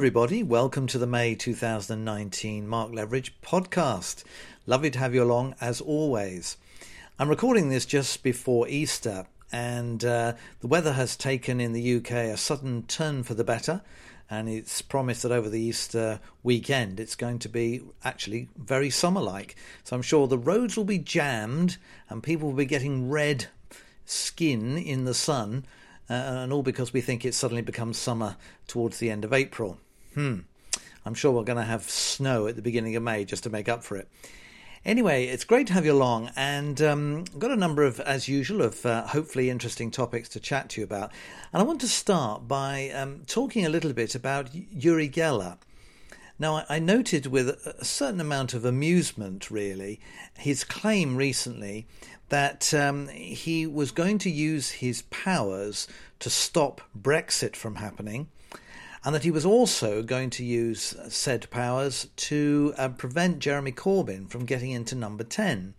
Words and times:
everybody. 0.00 0.42
Welcome 0.42 0.86
to 0.86 0.96
the 0.96 1.06
May 1.06 1.34
2019 1.34 2.66
Mark 2.66 2.90
Leveridge 2.90 3.32
podcast. 3.42 4.24
Lovely 4.64 4.90
to 4.92 4.98
have 4.98 5.14
you 5.14 5.22
along 5.22 5.54
as 5.60 5.82
always. 5.82 6.56
I'm 7.18 7.28
recording 7.28 7.68
this 7.68 7.84
just 7.84 8.22
before 8.22 8.66
Easter, 8.66 9.26
and 9.52 10.02
uh, 10.02 10.32
the 10.60 10.68
weather 10.68 10.94
has 10.94 11.18
taken 11.18 11.60
in 11.60 11.74
the 11.74 11.96
UK 11.96 12.12
a 12.12 12.38
sudden 12.38 12.84
turn 12.84 13.24
for 13.24 13.34
the 13.34 13.44
better. 13.44 13.82
And 14.30 14.48
it's 14.48 14.80
promised 14.80 15.22
that 15.24 15.32
over 15.32 15.50
the 15.50 15.60
Easter 15.60 16.18
weekend 16.42 16.98
it's 16.98 17.14
going 17.14 17.38
to 17.40 17.50
be 17.50 17.82
actually 18.02 18.48
very 18.56 18.88
summer 18.88 19.20
like. 19.20 19.54
So 19.84 19.96
I'm 19.96 20.00
sure 20.00 20.26
the 20.26 20.38
roads 20.38 20.78
will 20.78 20.84
be 20.84 20.98
jammed 20.98 21.76
and 22.08 22.22
people 22.22 22.48
will 22.48 22.56
be 22.56 22.64
getting 22.64 23.10
red 23.10 23.48
skin 24.06 24.78
in 24.78 25.04
the 25.04 25.12
sun 25.12 25.66
uh, 26.08 26.14
and 26.14 26.54
all 26.54 26.62
because 26.62 26.94
we 26.94 27.02
think 27.02 27.26
it's 27.26 27.36
suddenly 27.36 27.60
become 27.60 27.92
summer 27.92 28.38
towards 28.66 28.96
the 28.96 29.10
end 29.10 29.26
of 29.26 29.34
April. 29.34 29.76
Hmm. 30.14 30.40
I'm 31.04 31.14
sure 31.14 31.32
we're 31.32 31.44
going 31.44 31.58
to 31.58 31.64
have 31.64 31.90
snow 31.90 32.46
at 32.46 32.56
the 32.56 32.62
beginning 32.62 32.94
of 32.96 33.02
May 33.02 33.24
just 33.24 33.44
to 33.44 33.50
make 33.50 33.68
up 33.68 33.82
for 33.82 33.96
it. 33.96 34.08
Anyway, 34.84 35.26
it's 35.26 35.44
great 35.44 35.66
to 35.66 35.74
have 35.74 35.84
you 35.84 35.92
along, 35.92 36.30
and 36.36 36.80
um, 36.80 37.24
got 37.38 37.50
a 37.50 37.56
number 37.56 37.82
of, 37.82 38.00
as 38.00 38.28
usual, 38.28 38.62
of 38.62 38.86
uh, 38.86 39.06
hopefully 39.06 39.50
interesting 39.50 39.90
topics 39.90 40.28
to 40.30 40.40
chat 40.40 40.70
to 40.70 40.80
you 40.80 40.84
about. 40.84 41.12
And 41.52 41.60
I 41.60 41.64
want 41.64 41.82
to 41.82 41.88
start 41.88 42.48
by 42.48 42.90
um, 42.90 43.22
talking 43.26 43.66
a 43.66 43.68
little 43.68 43.92
bit 43.92 44.14
about 44.14 44.48
Uri 44.54 45.08
Geller. 45.08 45.58
Now, 46.38 46.56
I, 46.56 46.64
I 46.70 46.78
noted 46.78 47.26
with 47.26 47.48
a 47.48 47.84
certain 47.84 48.22
amount 48.22 48.54
of 48.54 48.64
amusement, 48.64 49.50
really, 49.50 50.00
his 50.38 50.64
claim 50.64 51.16
recently 51.16 51.86
that 52.30 52.72
um, 52.72 53.08
he 53.08 53.66
was 53.66 53.90
going 53.90 54.16
to 54.18 54.30
use 54.30 54.70
his 54.70 55.02
powers 55.02 55.88
to 56.20 56.30
stop 56.30 56.80
Brexit 56.98 57.54
from 57.54 57.74
happening, 57.74 58.28
and 59.04 59.14
that 59.14 59.24
he 59.24 59.30
was 59.30 59.46
also 59.46 60.02
going 60.02 60.30
to 60.30 60.44
use 60.44 60.94
said 61.08 61.48
powers 61.50 62.08
to 62.16 62.74
uh, 62.76 62.88
prevent 62.88 63.38
Jeremy 63.38 63.72
Corbyn 63.72 64.28
from 64.28 64.44
getting 64.44 64.70
into 64.70 64.94
number 64.94 65.24
10. 65.24 65.74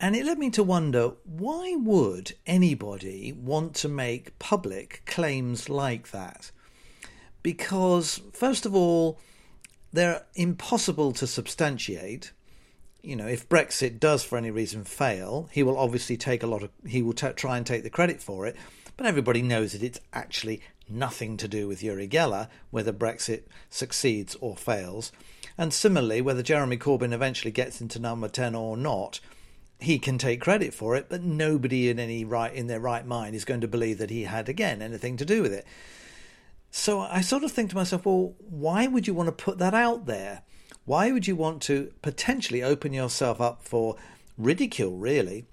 And 0.00 0.16
it 0.16 0.24
led 0.24 0.38
me 0.38 0.48
to 0.50 0.62
wonder 0.62 1.12
why 1.24 1.74
would 1.76 2.32
anybody 2.46 3.32
want 3.32 3.74
to 3.76 3.88
make 3.88 4.38
public 4.38 5.02
claims 5.04 5.68
like 5.68 6.10
that? 6.10 6.50
Because, 7.42 8.22
first 8.32 8.64
of 8.64 8.74
all, 8.74 9.18
they're 9.92 10.24
impossible 10.34 11.12
to 11.12 11.26
substantiate 11.26 12.32
you 13.02 13.16
know, 13.16 13.26
if 13.26 13.48
Brexit 13.48 13.98
does 13.98 14.22
for 14.22 14.36
any 14.36 14.50
reason 14.50 14.84
fail, 14.84 15.48
he 15.52 15.62
will 15.62 15.78
obviously 15.78 16.16
take 16.16 16.42
a 16.42 16.46
lot 16.46 16.62
of, 16.62 16.70
he 16.86 17.02
will 17.02 17.12
t- 17.12 17.28
try 17.30 17.56
and 17.56 17.66
take 17.66 17.82
the 17.82 17.90
credit 17.90 18.20
for 18.20 18.46
it. 18.46 18.56
But 18.96 19.06
everybody 19.06 19.42
knows 19.42 19.72
that 19.72 19.82
it's 19.82 20.00
actually 20.12 20.60
nothing 20.90 21.36
to 21.36 21.48
do 21.48 21.68
with 21.68 21.82
Uri 21.82 22.08
Geller 22.08 22.48
whether 22.70 22.92
Brexit 22.92 23.42
succeeds 23.68 24.36
or 24.40 24.56
fails. 24.56 25.12
And 25.56 25.72
similarly, 25.72 26.20
whether 26.20 26.42
Jeremy 26.42 26.76
Corbyn 26.76 27.12
eventually 27.12 27.50
gets 27.50 27.80
into 27.80 27.98
number 27.98 28.28
10 28.28 28.54
or 28.54 28.76
not, 28.76 29.20
he 29.78 29.98
can 29.98 30.18
take 30.18 30.40
credit 30.40 30.74
for 30.74 30.94
it, 30.96 31.06
but 31.08 31.22
nobody 31.22 31.88
in 31.88 31.98
any 31.98 32.24
right 32.24 32.52
in 32.52 32.66
their 32.66 32.80
right 32.80 33.06
mind 33.06 33.34
is 33.34 33.44
going 33.44 33.60
to 33.62 33.68
believe 33.68 33.98
that 33.98 34.10
he 34.10 34.24
had 34.24 34.48
again 34.48 34.82
anything 34.82 35.16
to 35.16 35.24
do 35.24 35.42
with 35.42 35.52
it. 35.52 35.66
So 36.70 37.00
I 37.00 37.20
sort 37.20 37.42
of 37.42 37.50
think 37.50 37.70
to 37.70 37.76
myself, 37.76 38.06
well, 38.06 38.34
why 38.38 38.86
would 38.86 39.06
you 39.06 39.14
want 39.14 39.26
to 39.26 39.44
put 39.44 39.58
that 39.58 39.74
out 39.74 40.06
there? 40.06 40.42
Why 40.84 41.10
would 41.12 41.26
you 41.26 41.36
want 41.36 41.62
to 41.62 41.92
potentially 42.02 42.62
open 42.62 42.92
yourself 42.92 43.40
up 43.40 43.62
for 43.62 43.96
ridicule, 44.38 44.96
really? 44.96 45.46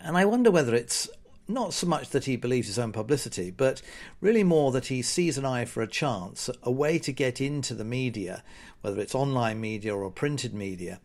And 0.00 0.16
I 0.16 0.24
wonder 0.24 0.50
whether 0.50 0.74
it's 0.74 1.08
not 1.48 1.72
so 1.72 1.86
much 1.86 2.10
that 2.10 2.24
he 2.24 2.36
believes 2.36 2.68
his 2.68 2.78
own 2.78 2.92
publicity, 2.92 3.50
but 3.50 3.82
really 4.20 4.44
more 4.44 4.72
that 4.72 4.86
he 4.86 5.02
sees 5.02 5.36
an 5.36 5.44
eye 5.44 5.64
for 5.64 5.82
a 5.82 5.88
chance, 5.88 6.48
a 6.62 6.70
way 6.70 6.98
to 6.98 7.12
get 7.12 7.40
into 7.40 7.74
the 7.74 7.84
media, 7.84 8.42
whether 8.80 9.00
it's 9.00 9.14
online 9.14 9.60
media 9.60 9.94
or 9.94 10.10
printed 10.10 10.54
media, 10.54 11.00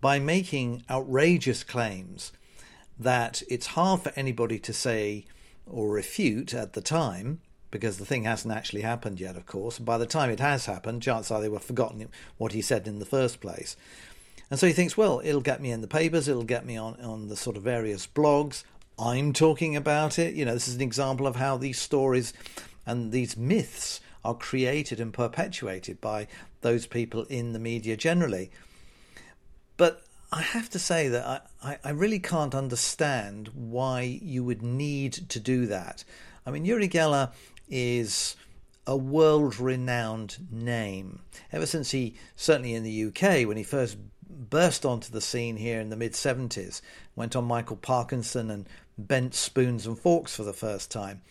by 0.00 0.18
making 0.18 0.82
outrageous 0.90 1.64
claims 1.64 2.32
that 2.98 3.42
it's 3.48 3.68
hard 3.68 4.00
for 4.00 4.12
anybody 4.16 4.58
to 4.58 4.72
say 4.72 5.24
or 5.66 5.90
refute 5.90 6.54
at 6.54 6.72
the 6.72 6.80
time, 6.80 7.40
because 7.70 7.98
the 7.98 8.06
thing 8.06 8.24
hasn't 8.24 8.54
actually 8.54 8.82
happened 8.82 9.20
yet, 9.20 9.36
of 9.36 9.46
course. 9.46 9.78
By 9.78 9.98
the 9.98 10.06
time 10.06 10.30
it 10.30 10.40
has 10.40 10.66
happened, 10.66 11.02
chances 11.02 11.30
are 11.30 11.40
they 11.40 11.48
were 11.48 11.58
forgotten 11.58 12.08
what 12.38 12.52
he 12.52 12.62
said 12.62 12.86
in 12.86 12.98
the 12.98 13.04
first 13.04 13.40
place. 13.40 13.76
And 14.50 14.60
so 14.60 14.66
he 14.66 14.72
thinks, 14.72 14.96
well, 14.96 15.20
it'll 15.24 15.40
get 15.40 15.60
me 15.60 15.72
in 15.72 15.80
the 15.80 15.88
papers, 15.88 16.28
it'll 16.28 16.44
get 16.44 16.64
me 16.64 16.76
on, 16.76 17.00
on 17.00 17.28
the 17.28 17.36
sort 17.36 17.56
of 17.56 17.64
various 17.64 18.06
blogs. 18.06 18.62
I'm 18.98 19.32
talking 19.32 19.76
about 19.76 20.18
it. 20.18 20.34
You 20.34 20.44
know, 20.44 20.54
this 20.54 20.68
is 20.68 20.76
an 20.76 20.80
example 20.80 21.26
of 21.26 21.36
how 21.36 21.56
these 21.56 21.78
stories 21.78 22.32
and 22.86 23.12
these 23.12 23.36
myths 23.36 24.00
are 24.24 24.34
created 24.34 25.00
and 25.00 25.12
perpetuated 25.12 26.00
by 26.00 26.26
those 26.62 26.86
people 26.86 27.24
in 27.24 27.52
the 27.52 27.58
media 27.58 27.96
generally. 27.96 28.50
But 29.76 30.02
I 30.32 30.40
have 30.40 30.70
to 30.70 30.78
say 30.78 31.08
that 31.08 31.48
I, 31.62 31.78
I, 31.84 31.90
really 31.90 32.18
can't 32.18 32.54
understand 32.54 33.50
why 33.54 34.18
you 34.22 34.42
would 34.42 34.62
need 34.62 35.12
to 35.12 35.38
do 35.38 35.66
that. 35.66 36.02
I 36.44 36.50
mean, 36.50 36.64
Uri 36.64 36.88
Geller 36.88 37.32
is 37.68 38.34
a 38.86 38.96
world 38.96 39.60
renowned 39.60 40.38
name. 40.50 41.20
Ever 41.52 41.66
since 41.66 41.90
he, 41.90 42.16
certainly 42.34 42.74
in 42.74 42.82
the 42.82 43.04
UK, 43.04 43.46
when 43.46 43.56
he 43.56 43.62
first 43.62 43.98
burst 44.28 44.84
onto 44.84 45.12
the 45.12 45.20
scene 45.20 45.56
here 45.56 45.80
in 45.80 45.90
the 45.90 45.96
mid 45.96 46.12
70s, 46.12 46.80
went 47.14 47.36
on 47.36 47.44
Michael 47.44 47.76
Parkinson 47.76 48.50
and 48.50 48.68
bent 48.98 49.34
spoons 49.34 49.86
and 49.86 49.98
forks 49.98 50.34
for 50.34 50.42
the 50.42 50.52
first 50.52 50.90
time. 50.90 51.22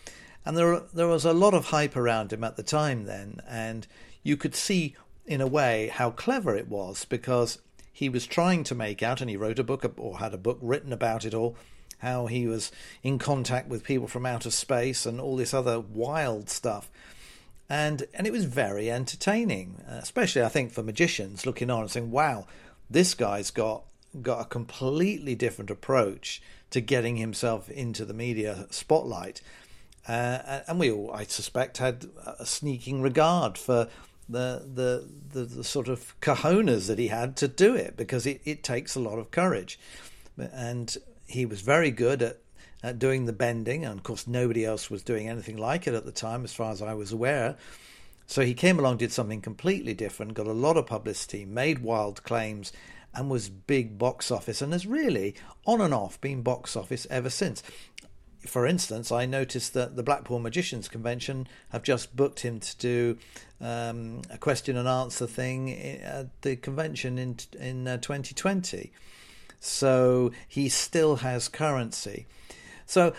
And 0.45 0.55
there, 0.55 0.81
there 0.93 1.07
was 1.07 1.25
a 1.25 1.33
lot 1.33 1.53
of 1.53 1.65
hype 1.65 1.95
around 1.95 2.31
him 2.31 2.43
at 2.43 2.55
the 2.55 2.63
time 2.63 3.05
then, 3.05 3.41
and 3.47 3.87
you 4.21 4.37
could 4.37 4.55
see 4.55 4.95
in 5.25 5.41
a 5.41 5.47
way 5.47 5.89
how 5.93 6.11
clever 6.11 6.55
it 6.55 6.67
was 6.67 7.05
because 7.05 7.59
he 7.91 8.09
was 8.09 8.27
trying 8.27 8.63
to 8.65 8.75
make 8.75 9.01
out, 9.01 9.21
and 9.21 9.29
he 9.29 9.37
wrote 9.37 9.57
a 9.57 9.63
book 9.63 9.91
or 9.97 10.19
had 10.19 10.33
a 10.33 10.37
book 10.37 10.59
written 10.61 10.93
about 10.93 11.25
it 11.25 11.33
all, 11.33 11.55
how 11.99 12.27
he 12.27 12.45
was 12.45 12.71
in 13.01 13.17
contact 13.17 13.69
with 13.69 13.83
people 13.83 14.07
from 14.07 14.25
outer 14.25 14.51
space 14.51 15.05
and 15.05 15.19
all 15.19 15.35
this 15.35 15.53
other 15.53 15.79
wild 15.79 16.49
stuff. 16.49 16.91
And 17.67 18.05
and 18.13 18.27
it 18.27 18.33
was 18.33 18.45
very 18.45 18.91
entertaining, 18.91 19.81
especially 19.87 20.43
I 20.43 20.49
think 20.49 20.71
for 20.71 20.83
magicians 20.83 21.47
looking 21.47 21.71
on 21.71 21.81
and 21.81 21.89
saying, 21.89 22.11
"Wow, 22.11 22.45
this 22.89 23.15
guy's 23.15 23.49
got 23.49 23.85
got 24.21 24.41
a 24.41 24.45
completely 24.45 25.33
different 25.33 25.71
approach 25.71 26.41
to 26.71 26.81
getting 26.81 27.17
himself 27.17 27.69
into 27.69 28.05
the 28.05 28.13
media 28.13 28.67
spotlight." 28.69 29.41
Uh, 30.07 30.61
and 30.67 30.79
we 30.79 30.91
all, 30.91 31.11
I 31.11 31.23
suspect, 31.23 31.79
had 31.79 32.05
a 32.39 32.45
sneaking 32.45 33.01
regard 33.01 33.57
for 33.57 33.87
the, 34.27 34.65
the 34.73 35.07
the 35.33 35.45
the 35.45 35.63
sort 35.63 35.87
of 35.87 36.19
cojones 36.19 36.87
that 36.87 36.99
he 36.99 37.07
had 37.07 37.35
to 37.37 37.47
do 37.47 37.75
it 37.75 37.95
because 37.95 38.25
it, 38.25 38.41
it 38.45 38.63
takes 38.63 38.95
a 38.95 38.99
lot 38.99 39.19
of 39.19 39.31
courage. 39.31 39.79
And 40.37 40.95
he 41.27 41.45
was 41.45 41.61
very 41.61 41.91
good 41.91 42.21
at, 42.21 42.39
at 42.83 42.99
doing 42.99 43.25
the 43.25 43.33
bending, 43.33 43.85
and 43.85 43.97
of 43.97 44.03
course, 44.03 44.27
nobody 44.27 44.65
else 44.65 44.89
was 44.89 45.01
doing 45.01 45.27
anything 45.27 45.57
like 45.57 45.87
it 45.87 45.93
at 45.93 46.05
the 46.05 46.11
time, 46.11 46.43
as 46.43 46.53
far 46.53 46.71
as 46.71 46.81
I 46.81 46.93
was 46.93 47.11
aware. 47.11 47.55
So 48.27 48.43
he 48.43 48.53
came 48.53 48.79
along, 48.79 48.97
did 48.97 49.11
something 49.11 49.41
completely 49.41 49.93
different, 49.93 50.33
got 50.33 50.47
a 50.47 50.51
lot 50.51 50.77
of 50.77 50.87
publicity, 50.87 51.45
made 51.45 51.79
wild 51.79 52.23
claims, 52.23 52.73
and 53.15 53.29
was 53.29 53.49
big 53.49 53.97
box 53.97 54.31
office, 54.31 54.61
and 54.61 54.73
has 54.73 54.85
really, 54.85 55.35
on 55.65 55.81
and 55.81 55.93
off, 55.93 56.19
been 56.21 56.41
box 56.41 56.75
office 56.75 57.07
ever 57.09 57.29
since. 57.29 57.63
For 58.45 58.67
instance, 58.67 59.11
I 59.11 59.25
noticed 59.25 59.73
that 59.73 59.95
the 59.95 60.03
Blackpool 60.03 60.39
Magicians 60.39 60.87
Convention 60.87 61.47
have 61.69 61.81
just 61.81 62.15
booked 62.15 62.41
him 62.41 62.59
to 62.59 62.77
do 62.77 63.17
um, 63.59 64.21
a 64.29 64.37
question 64.37 64.77
and 64.77 64.87
answer 64.87 65.25
thing 65.25 65.71
at 65.71 66.41
the 66.41 66.55
convention 66.55 67.17
in 67.17 67.37
in 67.59 67.87
uh, 67.87 67.97
2020. 67.97 68.91
So 69.59 70.31
he 70.47 70.69
still 70.69 71.17
has 71.17 71.47
currency. 71.47 72.27
So, 72.85 73.13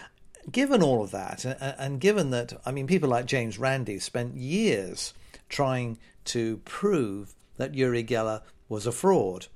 given 0.51 0.81
all 0.81 1.03
of 1.03 1.11
that, 1.11 1.45
and 1.45 2.01
given 2.01 2.31
that, 2.31 2.53
I 2.65 2.71
mean, 2.71 2.87
people 2.87 3.09
like 3.09 3.27
James 3.27 3.59
Randi 3.59 3.99
spent 3.99 4.37
years 4.37 5.13
trying 5.49 5.99
to 6.27 6.59
prove 6.59 7.35
that 7.57 7.75
Uri 7.75 8.05
Geller 8.05 8.43
was 8.69 8.87
a 8.87 8.93
fraud. 8.93 9.47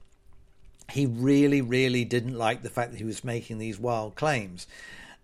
He 0.90 1.06
really, 1.06 1.60
really 1.60 2.04
didn't 2.04 2.37
like 2.37 2.62
the 2.62 2.70
fact 2.70 2.92
that 2.92 2.98
he 2.98 3.04
was 3.04 3.25
making 3.25 3.58
these 3.58 3.78
wild 3.78 4.14
claims. 4.14 4.66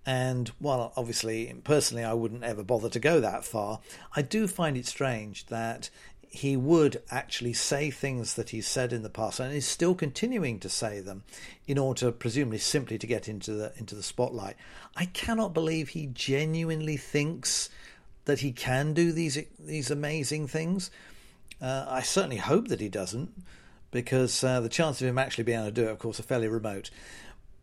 And 0.04 0.48
while 0.60 0.92
obviously, 0.96 1.52
personally, 1.64 2.04
I 2.04 2.12
wouldn't 2.12 2.44
ever 2.44 2.62
bother 2.62 2.88
to 2.88 3.00
go 3.00 3.20
that 3.20 3.44
far, 3.44 3.80
I 4.14 4.22
do 4.22 4.46
find 4.46 4.76
it 4.76 4.86
strange 4.86 5.46
that 5.46 5.90
he 6.28 6.56
would 6.56 7.02
actually 7.10 7.52
say 7.54 7.90
things 7.90 8.34
that 8.34 8.50
he 8.50 8.60
said 8.60 8.92
in 8.92 9.02
the 9.02 9.08
past 9.08 9.40
and 9.40 9.52
is 9.52 9.66
still 9.66 9.94
continuing 9.94 10.60
to 10.60 10.68
say 10.68 11.00
them 11.00 11.24
in 11.66 11.78
order 11.78 12.12
presumably 12.12 12.58
simply 12.58 12.98
to 12.98 13.06
get 13.06 13.28
into 13.28 13.52
the 13.52 13.72
into 13.76 13.94
the 13.94 14.02
spotlight. 14.02 14.56
I 14.94 15.06
cannot 15.06 15.54
believe 15.54 15.88
he 15.88 16.06
genuinely 16.06 16.96
thinks 16.96 17.70
that 18.26 18.40
he 18.40 18.52
can 18.52 18.92
do 18.92 19.12
these 19.12 19.38
these 19.58 19.90
amazing 19.90 20.46
things. 20.46 20.90
Uh, 21.60 21.86
i 21.88 22.02
certainly 22.02 22.36
hope 22.36 22.68
that 22.68 22.80
he 22.80 22.88
doesn't 22.90 23.32
because 24.02 24.44
uh, 24.44 24.60
the 24.60 24.68
chance 24.68 25.00
of 25.00 25.08
him 25.08 25.18
actually 25.18 25.44
being 25.44 25.58
able 25.58 25.68
to 25.68 25.72
do 25.72 25.84
it 25.88 25.90
of 25.90 25.98
course 25.98 26.20
are 26.20 26.24
fairly 26.24 26.48
remote 26.48 26.90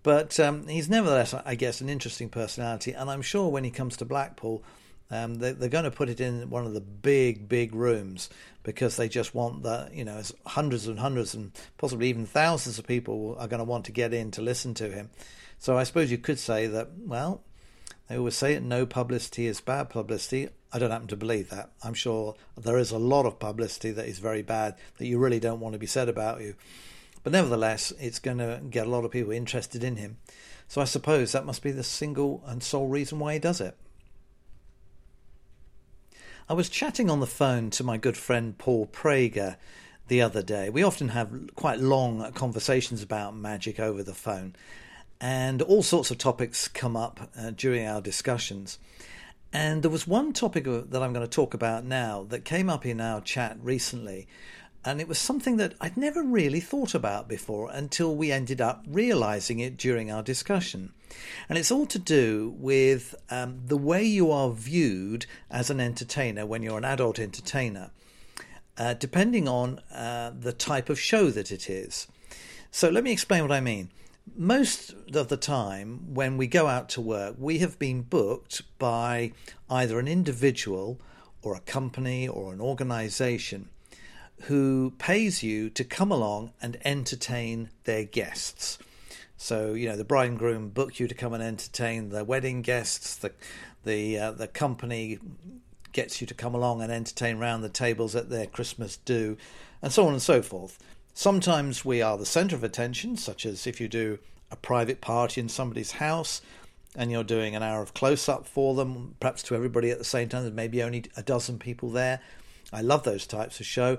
but 0.03 0.39
um, 0.39 0.67
he's 0.67 0.89
nevertheless 0.89 1.33
i 1.45 1.55
guess 1.55 1.81
an 1.81 1.89
interesting 1.89 2.29
personality 2.29 2.91
and 2.91 3.09
i'm 3.09 3.21
sure 3.21 3.49
when 3.49 3.63
he 3.63 3.71
comes 3.71 3.97
to 3.97 4.05
blackpool 4.05 4.63
Um, 5.13 5.35
they, 5.35 5.49
are 5.49 5.69
going 5.69 5.83
to 5.83 5.91
put 5.91 6.09
it 6.09 6.19
in 6.19 6.49
one 6.49 6.65
of 6.65 6.73
the 6.73 6.81
big, 6.81 7.47
big 7.47 7.75
rooms 7.75 8.29
because 8.63 8.95
they 8.95 9.07
just 9.07 9.35
want 9.35 9.61
the, 9.61 9.89
you 9.93 10.03
know, 10.03 10.19
hundreds 10.45 10.87
and 10.87 10.99
hundreds 10.99 11.35
and 11.35 11.51
possibly 11.77 12.09
even 12.09 12.25
thousands 12.25 12.79
of 12.79 12.87
people 12.87 13.35
are 13.37 13.47
going 13.47 13.59
to 13.59 13.63
want 13.65 13.85
to 13.85 13.91
get 13.91 14.13
in 14.13 14.31
to 14.31 14.41
listen 14.41 14.73
to 14.75 14.89
him. 14.89 15.11
So 15.59 15.77
I 15.77 15.83
suppose 15.83 16.09
you 16.09 16.17
could 16.17 16.39
say 16.39 16.65
that, 16.67 16.89
well, 16.97 17.43
they 18.07 18.17
always 18.17 18.35
say 18.35 18.53
it, 18.53 18.63
no 18.63 18.87
publicity 18.87 19.45
is 19.45 19.61
bad 19.61 19.89
publicity. 19.89 20.49
I 20.73 20.79
don't 20.79 20.91
happen 20.91 21.07
to 21.09 21.15
believe 21.15 21.51
that. 21.51 21.69
I'm 21.83 21.93
sure 21.93 22.35
there 22.57 22.79
is 22.79 22.91
a 22.91 22.97
lot 22.97 23.27
of 23.27 23.37
publicity 23.37 23.91
that 23.91 24.07
is 24.07 24.17
very 24.17 24.41
bad 24.41 24.75
that 24.97 25.05
you 25.05 25.19
really 25.19 25.39
don't 25.39 25.59
want 25.59 25.73
to 25.73 25.79
be 25.79 25.85
said 25.85 26.09
about 26.09 26.41
you. 26.41 26.55
But 27.21 27.31
nevertheless, 27.31 27.93
it's 27.99 28.19
going 28.19 28.39
to 28.39 28.59
get 28.69 28.87
a 28.87 28.89
lot 28.89 29.05
of 29.05 29.11
people 29.11 29.31
interested 29.31 29.83
in 29.83 29.97
him. 29.97 30.17
So 30.67 30.81
I 30.81 30.85
suppose 30.85 31.31
that 31.31 31.45
must 31.45 31.61
be 31.61 31.71
the 31.71 31.83
single 31.83 32.43
and 32.47 32.63
sole 32.63 32.87
reason 32.87 33.19
why 33.19 33.33
he 33.33 33.39
does 33.39 33.61
it. 33.61 33.77
I 36.49 36.53
was 36.53 36.69
chatting 36.69 37.09
on 37.09 37.19
the 37.19 37.27
phone 37.27 37.69
to 37.71 37.83
my 37.83 37.97
good 37.97 38.17
friend 38.17 38.57
Paul 38.57 38.87
Prager 38.87 39.55
the 40.07 40.21
other 40.21 40.41
day. 40.41 40.69
We 40.69 40.83
often 40.83 41.09
have 41.09 41.31
quite 41.55 41.79
long 41.79 42.31
conversations 42.33 43.01
about 43.01 43.35
magic 43.35 43.79
over 43.79 44.03
the 44.03 44.13
phone, 44.13 44.55
and 45.21 45.61
all 45.61 45.83
sorts 45.83 46.11
of 46.11 46.17
topics 46.17 46.67
come 46.67 46.97
up 46.97 47.29
uh, 47.37 47.51
during 47.51 47.85
our 47.85 48.01
discussions. 48.01 48.77
And 49.53 49.83
there 49.83 49.91
was 49.91 50.07
one 50.07 50.33
topic 50.33 50.63
that 50.63 51.03
I'm 51.03 51.13
going 51.13 51.25
to 51.25 51.27
talk 51.27 51.53
about 51.53 51.85
now 51.85 52.25
that 52.29 52.43
came 52.43 52.71
up 52.71 52.87
in 52.87 52.99
our 52.99 53.21
chat 53.21 53.55
recently, 53.61 54.27
and 54.83 54.99
it 54.99 55.07
was 55.07 55.19
something 55.19 55.57
that 55.57 55.75
I'd 55.79 55.95
never 55.95 56.23
really 56.23 56.59
thought 56.59 56.95
about 56.95 57.29
before 57.29 57.69
until 57.71 58.15
we 58.15 58.31
ended 58.31 58.59
up 58.59 58.83
realizing 58.87 59.59
it 59.59 59.77
during 59.77 60.09
our 60.09 60.23
discussion. 60.23 60.91
And 61.47 61.59
it's 61.59 61.71
all 61.71 61.85
to 61.85 61.99
do 61.99 62.55
with 62.57 63.13
um, 63.29 63.61
the 63.67 63.77
way 63.77 64.03
you 64.03 64.31
are 64.31 64.49
viewed 64.49 65.27
as 65.51 65.69
an 65.69 65.79
entertainer 65.79 66.47
when 66.47 66.63
you're 66.63 66.79
an 66.79 66.83
adult 66.83 67.19
entertainer, 67.19 67.91
uh, 68.77 68.95
depending 68.95 69.47
on 69.47 69.79
uh, 69.93 70.31
the 70.37 70.51
type 70.51 70.89
of 70.89 70.99
show 70.99 71.29
that 71.29 71.51
it 71.51 71.69
is. 71.69 72.07
So 72.71 72.89
let 72.89 73.03
me 73.03 73.11
explain 73.11 73.43
what 73.43 73.51
I 73.51 73.61
mean. 73.61 73.91
Most 74.35 74.95
of 75.13 75.27
the 75.27 75.37
time, 75.37 76.13
when 76.13 76.37
we 76.37 76.47
go 76.47 76.67
out 76.67 76.89
to 76.89 77.01
work, 77.01 77.35
we 77.37 77.59
have 77.59 77.77
been 77.77 78.01
booked 78.01 78.61
by 78.79 79.33
either 79.69 79.99
an 79.99 80.07
individual 80.07 80.99
or 81.41 81.55
a 81.55 81.59
company 81.59 82.27
or 82.27 82.53
an 82.53 82.61
organization 82.61 83.69
who 84.43 84.93
pays 84.97 85.43
you 85.43 85.69
to 85.69 85.83
come 85.83 86.11
along 86.11 86.53
and 86.61 86.77
entertain 86.83 87.69
their 87.83 88.03
guests. 88.03 88.77
So 89.37 89.73
you 89.73 89.89
know 89.89 89.97
the 89.97 90.05
bride 90.05 90.29
and 90.29 90.39
groom 90.39 90.69
book 90.69 90.99
you 90.99 91.07
to 91.07 91.13
come 91.13 91.33
and 91.33 91.43
entertain 91.43 92.09
the 92.09 92.23
wedding 92.23 92.61
guests. 92.61 93.15
The 93.17 93.33
the 93.83 94.17
uh, 94.17 94.31
the 94.31 94.47
company 94.47 95.19
gets 95.91 96.21
you 96.21 96.27
to 96.27 96.33
come 96.33 96.55
along 96.55 96.81
and 96.81 96.91
entertain 96.91 97.37
round 97.37 97.63
the 97.63 97.69
tables 97.69 98.15
at 98.15 98.29
their 98.29 98.47
Christmas 98.47 98.97
do, 98.97 99.37
and 99.81 99.91
so 99.91 100.07
on 100.07 100.13
and 100.13 100.21
so 100.21 100.41
forth. 100.41 100.79
Sometimes 101.13 101.85
we 101.85 102.01
are 102.01 102.17
the 102.17 102.25
centre 102.25 102.55
of 102.55 102.63
attention, 102.63 103.17
such 103.17 103.45
as 103.45 103.67
if 103.67 103.79
you 103.79 103.87
do 103.87 104.19
a 104.51 104.55
private 104.55 104.99
party 104.99 105.41
in 105.41 105.49
somebody's 105.49 105.93
house 105.93 106.41
and 106.95 107.11
you're 107.11 107.23
doing 107.23 107.55
an 107.55 107.63
hour 107.63 107.81
of 107.81 107.93
close 107.93 108.29
up 108.29 108.47
for 108.47 108.75
them, 108.75 109.15
perhaps 109.19 109.43
to 109.43 109.55
everybody 109.55 109.89
at 109.89 109.97
the 109.97 110.03
same 110.03 110.29
time. 110.29 110.43
There's 110.43 110.53
maybe 110.53 110.81
only 110.83 111.05
a 111.15 111.23
dozen 111.23 111.59
people 111.59 111.89
there. 111.89 112.19
I 112.71 112.81
love 112.81 113.03
those 113.03 113.27
types 113.27 113.59
of 113.59 113.65
show. 113.65 113.97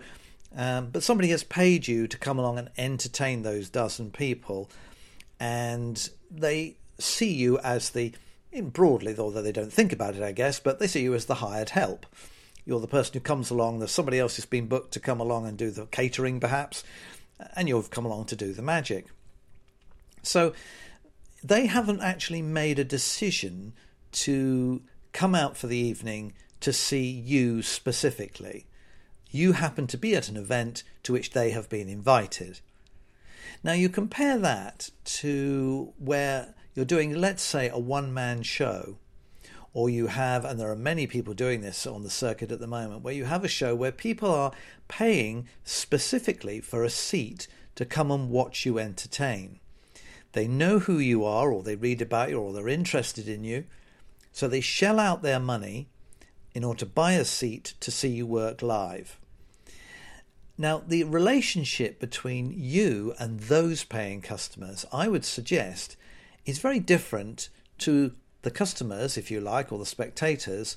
Um, 0.57 0.91
but 0.91 1.03
somebody 1.03 1.29
has 1.31 1.43
paid 1.43 1.89
you 1.89 2.07
to 2.07 2.19
come 2.19 2.39
along 2.39 2.59
and 2.59 2.71
entertain 2.79 3.43
those 3.43 3.69
dozen 3.69 4.11
people, 4.11 4.71
and 5.41 6.09
they 6.31 6.77
see 6.99 7.33
you 7.33 7.59
as 7.59 7.91
the, 7.91 8.13
broadly, 8.63 9.17
although 9.19 9.43
they 9.43 9.51
don't 9.51 9.73
think 9.73 9.93
about 9.93 10.15
it, 10.15 10.23
I 10.23 10.31
guess, 10.31 10.61
but 10.61 10.79
they 10.79 10.87
see 10.87 11.03
you 11.03 11.15
as 11.15 11.27
the 11.27 11.37
hired 11.37 11.71
help. 11.71 12.07
You're 12.65 12.81
the 12.81 12.87
person 12.87 13.15
who 13.15 13.21
comes 13.21 13.51
along, 13.51 13.79
there's 13.79 13.91
somebody 13.91 14.19
else 14.19 14.37
who's 14.37 14.47
been 14.47 14.67
booked 14.67 14.93
to 14.93 15.01
come 15.01 15.21
along 15.21 15.47
and 15.47 15.59
do 15.59 15.71
the 15.71 15.87
catering, 15.87 16.41
perhaps, 16.41 16.83
and 17.57 17.69
you've 17.69 17.91
come 17.91 18.07
along 18.07 18.27
to 18.27 18.37
do 18.37 18.53
the 18.53 18.63
magic. 18.63 19.07
So 20.23 20.55
they 21.43 21.67
haven't 21.67 22.01
actually 22.01 22.41
made 22.41 22.79
a 22.79 22.85
decision 22.85 23.75
to 24.13 24.83
come 25.13 25.35
out 25.35 25.57
for 25.57 25.67
the 25.67 25.77
evening 25.77 26.33
to 26.61 26.73
see 26.73 27.05
you 27.11 27.61
specifically 27.61 28.67
you 29.35 29.51
happen 29.51 29.89
to 29.89 29.99
be 29.99 30.15
at 30.15 30.29
an 30.29 30.37
event 30.37 30.85
to 31.03 31.13
which 31.13 31.31
they 31.31 31.51
have 31.51 31.69
been 31.69 31.89
invited. 31.89 32.61
Now, 33.65 33.73
you 33.73 33.89
compare 33.89 34.39
that 34.39 34.91
to 35.05 35.93
where 35.99 36.55
you're 36.73 36.85
doing, 36.85 37.15
let's 37.15 37.43
say, 37.43 37.69
a 37.69 37.79
one 37.79 38.15
man 38.15 38.45
show, 38.45 38.97
or 39.75 39.91
you 39.91 40.07
have, 40.07 40.45
and 40.45 40.59
there 40.59 40.71
are 40.71 40.77
many 40.77 41.07
people 41.07 41.35
doing 41.35 41.61
this 41.61 41.85
on 41.85 42.05
the 42.05 42.11
circuit 42.11 42.53
at 42.53 42.61
the 42.61 42.67
moment, 42.67 43.03
where 43.03 43.13
you 43.13 43.25
have 43.25 43.45
a 43.45 43.49
show 43.49 43.75
where 43.75 43.93
people 43.93 44.31
are 44.31 44.53
paying 44.87 45.49
specifically 45.65 46.61
for 46.61 46.85
a 46.85 46.91
seat 46.91 47.49
to 47.75 47.85
come 47.85 48.13
and 48.13 48.31
watch 48.31 48.65
you 48.65 48.79
entertain. 48.79 49.59
They 50.33 50.47
know 50.47 50.79
who 50.79 50.99
you 50.99 51.25
are, 51.25 51.53
or 51.53 51.65
they 51.65 51.75
read 51.75 52.01
about 52.01 52.31
you, 52.31 52.39
or 52.39 52.53
they're 52.53 52.69
interested 52.69 53.29
in 53.29 53.43
you, 53.43 53.65
so 54.33 54.47
they 54.47 54.61
shell 54.61 55.01
out 55.01 55.23
their 55.23 55.41
money 55.41 55.89
in 56.55 56.63
order 56.63 56.81
to 56.81 56.87
buy 56.87 57.13
a 57.13 57.25
seat 57.25 57.75
to 57.81 57.91
see 57.91 58.09
you 58.09 58.27
work 58.27 58.63
live. 58.63 59.19
Now, 60.57 60.83
the 60.87 61.03
relationship 61.03 61.99
between 61.99 62.55
you 62.57 63.13
and 63.19 63.41
those 63.41 63.83
paying 63.83 64.21
customers, 64.21 64.87
I 64.93 65.09
would 65.09 65.25
suggest, 65.25 65.97
is 66.47 66.61
very 66.61 66.79
different 66.79 67.49
to 67.79 68.15
the 68.45 68.51
customers, 68.51 69.19
if 69.19 69.31
you 69.31 69.41
like, 69.41 69.73
or 69.73 69.79
the 69.79 69.87
spectators 69.87 70.77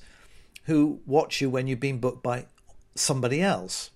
who 0.64 1.00
watch 1.06 1.40
you 1.40 1.48
when 1.48 1.66
you've 1.66 1.80
been 1.80 1.98
booked 1.98 2.22
by 2.22 2.46
somebody 2.94 3.40
else. 3.40 3.90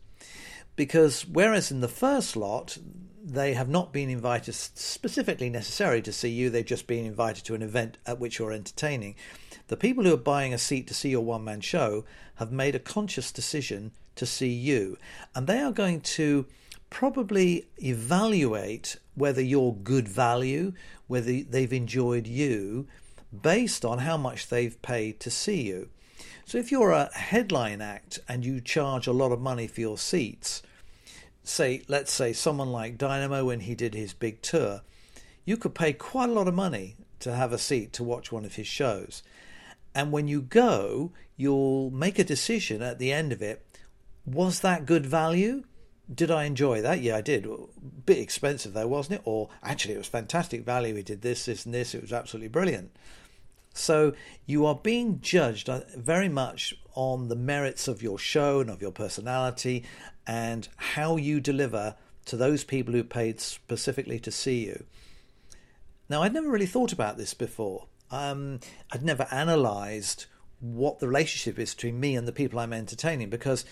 Because 0.76 1.26
whereas 1.26 1.70
in 1.70 1.80
the 1.80 1.88
first 1.88 2.36
lot, 2.36 2.78
they 3.24 3.54
have 3.54 3.68
not 3.68 3.92
been 3.92 4.08
invited 4.08 4.54
specifically 4.54 5.50
necessarily 5.50 6.02
to 6.02 6.12
see 6.12 6.30
you, 6.30 6.50
they've 6.50 6.64
just 6.64 6.86
been 6.86 7.04
invited 7.04 7.44
to 7.44 7.54
an 7.54 7.62
event 7.62 7.98
at 8.06 8.18
which 8.18 8.38
you're 8.38 8.52
entertaining. 8.52 9.14
The 9.68 9.76
people 9.76 10.04
who 10.04 10.14
are 10.14 10.18
buying 10.18 10.52
a 10.52 10.58
seat 10.58 10.86
to 10.88 10.94
see 10.94 11.10
your 11.10 11.24
one 11.24 11.44
man 11.44 11.60
show 11.60 12.04
have 12.36 12.52
made 12.52 12.74
a 12.74 12.80
conscious 12.80 13.30
decision 13.30 13.92
to 14.16 14.26
see 14.26 14.48
you. 14.48 14.98
And 15.34 15.46
they 15.46 15.60
are 15.60 15.72
going 15.72 16.00
to 16.00 16.46
probably 16.90 17.68
evaluate 17.82 18.96
whether 19.14 19.40
you're 19.40 19.74
good 19.74 20.08
value, 20.08 20.72
whether 21.06 21.42
they've 21.42 21.72
enjoyed 21.72 22.26
you, 22.26 22.86
based 23.40 23.84
on 23.84 23.98
how 23.98 24.16
much 24.16 24.48
they've 24.48 24.80
paid 24.82 25.20
to 25.20 25.30
see 25.30 25.62
you. 25.62 25.88
So 26.44 26.58
if 26.58 26.70
you're 26.70 26.90
a 26.90 27.10
headline 27.14 27.80
act 27.80 28.18
and 28.28 28.44
you 28.44 28.60
charge 28.60 29.06
a 29.06 29.12
lot 29.12 29.32
of 29.32 29.40
money 29.40 29.66
for 29.66 29.80
your 29.80 29.98
seats, 29.98 30.62
say, 31.44 31.82
let's 31.88 32.12
say 32.12 32.32
someone 32.32 32.70
like 32.70 32.98
Dynamo 32.98 33.46
when 33.46 33.60
he 33.60 33.74
did 33.74 33.94
his 33.94 34.12
big 34.12 34.42
tour, 34.42 34.82
you 35.44 35.56
could 35.56 35.74
pay 35.74 35.92
quite 35.92 36.28
a 36.28 36.32
lot 36.32 36.48
of 36.48 36.54
money 36.54 36.96
to 37.20 37.34
have 37.34 37.52
a 37.52 37.58
seat 37.58 37.92
to 37.94 38.04
watch 38.04 38.32
one 38.32 38.44
of 38.44 38.56
his 38.56 38.66
shows. 38.66 39.22
And 39.94 40.12
when 40.12 40.28
you 40.28 40.42
go, 40.42 41.12
you'll 41.36 41.90
make 41.90 42.18
a 42.18 42.24
decision 42.24 42.82
at 42.82 42.98
the 42.98 43.12
end 43.12 43.32
of 43.32 43.42
it 43.42 43.64
was 44.24 44.60
that 44.60 44.86
good 44.86 45.06
value? 45.06 45.64
Did 46.12 46.30
I 46.30 46.44
enjoy 46.44 46.82
that? 46.82 47.00
Yeah, 47.00 47.16
I 47.16 47.20
did. 47.20 47.46
Bit 48.06 48.18
expensive 48.18 48.72
though, 48.72 48.86
wasn't 48.86 49.20
it? 49.20 49.22
Or 49.24 49.48
actually, 49.62 49.94
it 49.94 49.98
was 49.98 50.06
fantastic 50.06 50.64
value. 50.64 50.94
We 50.94 51.02
did 51.02 51.22
this, 51.22 51.46
this, 51.46 51.64
and 51.64 51.74
this. 51.74 51.94
It 51.94 52.02
was 52.02 52.12
absolutely 52.12 52.48
brilliant. 52.48 52.94
So 53.72 54.14
you 54.46 54.66
are 54.66 54.74
being 54.74 55.20
judged 55.20 55.68
uh, 55.68 55.80
very 55.96 56.28
much 56.28 56.74
on 56.94 57.28
the 57.28 57.36
merits 57.36 57.88
of 57.88 58.02
your 58.02 58.18
show 58.18 58.60
and 58.60 58.70
of 58.70 58.82
your 58.82 58.92
personality 58.92 59.84
and 60.26 60.68
how 60.76 61.16
you 61.16 61.40
deliver 61.40 61.96
to 62.26 62.36
those 62.36 62.64
people 62.64 62.94
who 62.94 63.04
paid 63.04 63.40
specifically 63.40 64.20
to 64.20 64.30
see 64.30 64.66
you. 64.66 64.84
Now, 66.08 66.22
I'd 66.22 66.34
never 66.34 66.50
really 66.50 66.66
thought 66.66 66.92
about 66.92 67.16
this 67.16 67.34
before. 67.34 67.86
Um, 68.10 68.60
I'd 68.92 69.02
never 69.02 69.26
analysed 69.30 70.26
what 70.60 71.00
the 71.00 71.08
relationship 71.08 71.58
is 71.58 71.74
between 71.74 71.98
me 71.98 72.14
and 72.14 72.28
the 72.28 72.32
people 72.32 72.58
I'm 72.58 72.72
entertaining 72.72 73.30
because 73.30 73.64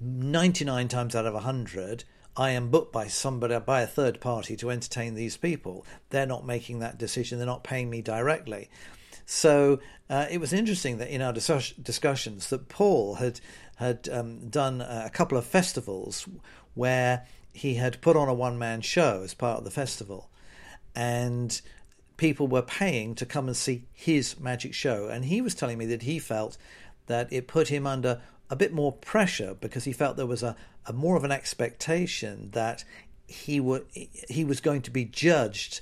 99 0.00 0.88
times 0.88 1.14
out 1.14 1.26
of 1.26 1.34
100, 1.34 2.04
I 2.36 2.50
am 2.50 2.70
booked 2.70 2.92
by 2.92 3.08
somebody, 3.08 3.58
by 3.58 3.82
a 3.82 3.86
third 3.86 4.20
party 4.20 4.56
to 4.56 4.70
entertain 4.70 5.14
these 5.14 5.36
people. 5.36 5.84
They're 6.10 6.26
not 6.26 6.46
making 6.46 6.78
that 6.78 6.98
decision, 6.98 7.38
they're 7.38 7.46
not 7.46 7.64
paying 7.64 7.90
me 7.90 8.00
directly. 8.00 8.70
So 9.34 9.80
uh, 10.10 10.26
it 10.30 10.38
was 10.38 10.52
interesting 10.52 10.98
that 10.98 11.08
in 11.08 11.22
our 11.22 11.32
dis- 11.32 11.72
discussions 11.82 12.50
that 12.50 12.68
Paul 12.68 13.14
had 13.14 13.40
had 13.76 14.06
um, 14.12 14.50
done 14.50 14.82
a 14.82 15.10
couple 15.10 15.38
of 15.38 15.46
festivals 15.46 16.28
where 16.74 17.26
he 17.54 17.76
had 17.76 18.02
put 18.02 18.14
on 18.14 18.28
a 18.28 18.34
one 18.34 18.58
man 18.58 18.82
show 18.82 19.22
as 19.24 19.32
part 19.32 19.56
of 19.56 19.64
the 19.64 19.70
festival, 19.70 20.28
and 20.94 21.62
people 22.18 22.46
were 22.46 22.60
paying 22.60 23.14
to 23.14 23.24
come 23.24 23.48
and 23.48 23.56
see 23.56 23.86
his 23.94 24.38
magic 24.38 24.74
show. 24.74 25.08
And 25.08 25.24
he 25.24 25.40
was 25.40 25.54
telling 25.54 25.78
me 25.78 25.86
that 25.86 26.02
he 26.02 26.18
felt 26.18 26.58
that 27.06 27.32
it 27.32 27.48
put 27.48 27.68
him 27.68 27.86
under 27.86 28.20
a 28.50 28.54
bit 28.54 28.74
more 28.74 28.92
pressure 28.92 29.56
because 29.58 29.84
he 29.84 29.94
felt 29.94 30.18
there 30.18 30.26
was 30.26 30.42
a, 30.42 30.54
a 30.84 30.92
more 30.92 31.16
of 31.16 31.24
an 31.24 31.32
expectation 31.32 32.50
that 32.50 32.84
he 33.26 33.60
would 33.60 33.86
he 34.28 34.44
was 34.44 34.60
going 34.60 34.82
to 34.82 34.90
be 34.90 35.06
judged 35.06 35.80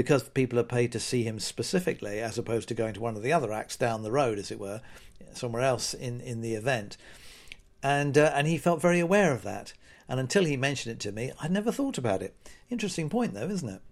because 0.00 0.22
people 0.30 0.58
are 0.58 0.62
paid 0.62 0.90
to 0.90 0.98
see 0.98 1.24
him 1.24 1.38
specifically, 1.38 2.20
as 2.20 2.38
opposed 2.38 2.68
to 2.68 2.74
going 2.74 2.94
to 2.94 3.00
one 3.02 3.16
of 3.16 3.22
the 3.22 3.34
other 3.34 3.52
acts 3.52 3.76
down 3.76 4.02
the 4.02 4.10
road, 4.10 4.38
as 4.38 4.50
it 4.50 4.58
were, 4.58 4.80
somewhere 5.34 5.60
else 5.60 5.92
in, 5.92 6.22
in 6.22 6.40
the 6.40 6.54
event. 6.54 6.96
And 7.82 8.16
uh, 8.16 8.32
and 8.34 8.46
he 8.46 8.56
felt 8.56 8.80
very 8.80 8.98
aware 8.98 9.30
of 9.30 9.42
that. 9.42 9.74
And 10.08 10.18
until 10.18 10.46
he 10.46 10.56
mentioned 10.56 10.94
it 10.94 11.00
to 11.00 11.12
me, 11.12 11.32
I'd 11.38 11.50
never 11.50 11.70
thought 11.70 11.98
about 11.98 12.22
it. 12.22 12.34
Interesting 12.70 13.10
point, 13.10 13.34
though, 13.34 13.50
isn't 13.50 13.68
it? 13.68 13.82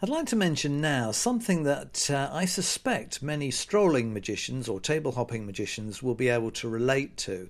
I'd 0.00 0.08
like 0.08 0.26
to 0.26 0.36
mention 0.36 0.80
now 0.80 1.10
something 1.10 1.64
that 1.64 2.08
uh, 2.08 2.30
I 2.32 2.44
suspect 2.44 3.24
many 3.24 3.50
strolling 3.50 4.14
magicians 4.14 4.68
or 4.68 4.78
table 4.78 5.10
hopping 5.10 5.46
magicians 5.46 6.00
will 6.00 6.14
be 6.14 6.28
able 6.28 6.52
to 6.52 6.68
relate 6.68 7.16
to. 7.16 7.48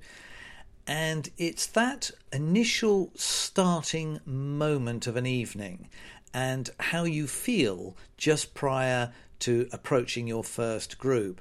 And 0.86 1.30
it's 1.38 1.66
that 1.68 2.10
initial 2.32 3.10
starting 3.14 4.20
moment 4.26 5.06
of 5.06 5.16
an 5.16 5.26
evening 5.26 5.88
and 6.34 6.68
how 6.80 7.04
you 7.04 7.26
feel 7.26 7.96
just 8.18 8.52
prior 8.52 9.12
to 9.38 9.68
approaching 9.72 10.26
your 10.26 10.44
first 10.44 10.98
group. 10.98 11.40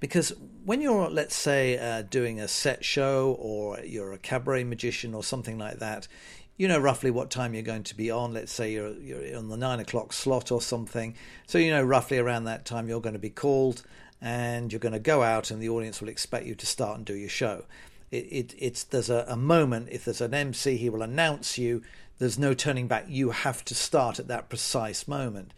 Because 0.00 0.34
when 0.64 0.82
you're, 0.82 1.08
let's 1.08 1.36
say, 1.36 1.78
uh, 1.78 2.02
doing 2.02 2.40
a 2.40 2.48
set 2.48 2.84
show 2.84 3.36
or 3.38 3.80
you're 3.80 4.12
a 4.12 4.18
cabaret 4.18 4.64
magician 4.64 5.14
or 5.14 5.24
something 5.24 5.56
like 5.56 5.78
that, 5.78 6.08
you 6.58 6.68
know 6.68 6.78
roughly 6.78 7.10
what 7.10 7.30
time 7.30 7.54
you're 7.54 7.62
going 7.62 7.84
to 7.84 7.96
be 7.96 8.10
on. 8.10 8.32
Let's 8.32 8.52
say 8.52 8.72
you're, 8.72 8.94
you're 8.94 9.36
on 9.36 9.48
the 9.48 9.56
nine 9.56 9.80
o'clock 9.80 10.12
slot 10.12 10.50
or 10.50 10.60
something. 10.60 11.14
So 11.46 11.58
you 11.58 11.70
know 11.70 11.82
roughly 11.82 12.18
around 12.18 12.44
that 12.44 12.64
time 12.64 12.88
you're 12.88 13.00
going 13.00 13.14
to 13.14 13.18
be 13.18 13.30
called 13.30 13.82
and 14.20 14.72
you're 14.72 14.80
going 14.80 14.92
to 14.92 14.98
go 14.98 15.22
out 15.22 15.50
and 15.50 15.62
the 15.62 15.68
audience 15.68 16.00
will 16.00 16.08
expect 16.08 16.46
you 16.46 16.54
to 16.54 16.66
start 16.66 16.96
and 16.96 17.06
do 17.06 17.14
your 17.14 17.28
show. 17.28 17.64
It, 18.10 18.24
it, 18.30 18.54
it's 18.58 18.84
there's 18.84 19.10
a, 19.10 19.26
a 19.28 19.36
moment 19.36 19.88
if 19.90 20.04
there's 20.04 20.20
an 20.20 20.32
MC 20.32 20.76
he 20.76 20.88
will 20.88 21.02
announce 21.02 21.58
you. 21.58 21.82
There's 22.18 22.38
no 22.38 22.54
turning 22.54 22.86
back. 22.86 23.06
You 23.08 23.30
have 23.30 23.64
to 23.66 23.74
start 23.74 24.18
at 24.18 24.28
that 24.28 24.48
precise 24.48 25.06
moment. 25.06 25.52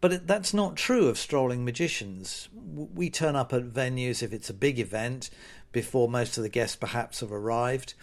But 0.00 0.26
that's 0.26 0.54
not 0.54 0.76
true 0.76 1.08
of 1.08 1.18
strolling 1.18 1.64
magicians. 1.64 2.48
We 2.54 3.10
turn 3.10 3.34
up 3.34 3.52
at 3.52 3.72
venues 3.72 4.22
if 4.22 4.32
it's 4.32 4.50
a 4.50 4.54
big 4.54 4.78
event 4.78 5.30
before 5.72 6.08
most 6.08 6.36
of 6.36 6.44
the 6.44 6.48
guests 6.48 6.76
perhaps 6.76 7.20
have 7.20 7.32
arrived. 7.32 7.94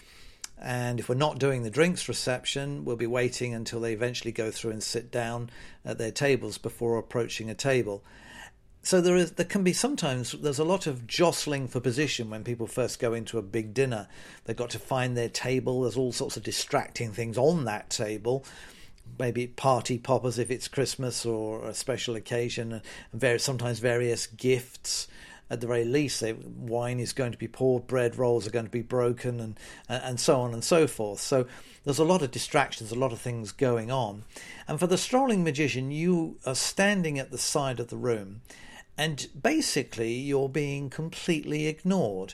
And 0.58 1.00
if 1.00 1.08
we're 1.08 1.16
not 1.16 1.40
doing 1.40 1.64
the 1.64 1.70
drinks 1.70 2.08
reception, 2.10 2.84
we'll 2.84 2.96
be 2.96 3.08
waiting 3.08 3.54
until 3.54 3.80
they 3.80 3.94
eventually 3.94 4.32
go 4.32 4.52
through 4.52 4.72
and 4.72 4.84
sit 4.84 5.12
down 5.12 5.50
at 5.84 5.98
their 5.98 6.12
tables 6.12 6.58
before 6.58 6.98
approaching 6.98 7.50
a 7.50 7.56
table. 7.56 8.04
So 8.86 9.02
there 9.02 9.16
is 9.16 9.32
there 9.32 9.48
can 9.48 9.64
be 9.64 9.74
sometimes 9.74 10.34
there's 10.34 10.60
a 10.60 10.64
lot 10.64 10.86
of 10.86 11.08
jostling 11.08 11.68
for 11.68 11.80
position 11.80 12.30
when 12.30 12.44
people 12.44 12.68
first 12.68 13.00
go 13.00 13.16
into 13.16 13.40
a 13.40 13.42
big 13.42 13.74
dinner. 13.74 14.08
They've 14.44 14.56
got 14.56 14.70
to 14.70 14.80
find 14.80 15.18
their 15.18 15.28
table. 15.28 15.82
There's 15.82 15.98
all 15.98 16.12
sorts 16.12 16.38
of 16.38 16.44
distracting 16.44 17.12
things 17.12 17.36
on 17.36 17.66
that 17.66 17.90
table. 17.90 18.46
Maybe 19.18 19.48
party 19.48 19.98
poppers 19.98 20.38
if 20.38 20.52
it's 20.52 20.68
Christmas 20.68 21.26
or 21.26 21.66
a 21.66 21.74
special 21.74 22.16
occasion, 22.16 22.84
and 23.12 23.42
sometimes 23.42 23.80
various 23.80 24.28
gifts 24.28 25.08
at 25.50 25.62
the 25.62 25.68
very 25.68 25.86
least, 25.86 26.22
they, 26.22 26.34
wine 26.34 27.00
is 27.00 27.14
going 27.14 27.32
to 27.32 27.38
be 27.38 27.48
poured, 27.48 27.86
bread 27.88 28.18
rolls 28.18 28.48
are 28.48 28.52
going 28.52 28.66
to 28.66 28.72
be 28.72 28.82
broken, 28.82 29.40
and 29.40 29.60
and 29.90 30.20
so 30.20 30.42
on 30.42 30.54
and 30.54 30.64
so 30.64 30.86
forth. 30.86 31.20
So 31.20 31.48
there's 31.86 32.00
a 32.00 32.04
lot 32.04 32.22
of 32.22 32.30
distractions, 32.30 32.92
a 32.92 32.96
lot 32.96 33.14
of 33.14 33.20
things 33.20 33.52
going 33.52 33.90
on. 33.90 34.26
And 34.68 34.80
for 34.80 34.86
the 34.86 34.98
strolling 34.98 35.44
magician, 35.44 35.90
you 35.90 36.38
are 36.46 36.56
standing 36.56 37.18
at 37.18 37.32
the 37.32 37.38
side 37.40 37.80
of 37.80 37.88
the 37.88 37.98
room, 37.98 38.42
and 38.98 39.28
basically 39.42 40.14
you're 40.14 40.50
being 40.50 40.90
completely 40.90 41.68
ignored. 41.68 42.34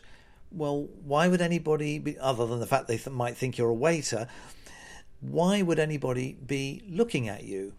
Well, 0.51 0.89
why 1.03 1.27
would 1.27 1.41
anybody, 1.41 1.99
be, 1.99 2.17
other 2.19 2.45
than 2.45 2.59
the 2.59 2.67
fact 2.67 2.87
they 2.87 2.97
th- 2.97 3.15
might 3.15 3.37
think 3.37 3.57
you're 3.57 3.69
a 3.69 3.73
waiter, 3.73 4.27
why 5.21 5.61
would 5.61 5.79
anybody 5.79 6.37
be 6.45 6.83
looking 6.87 7.29
at 7.29 7.43
you? 7.43 7.73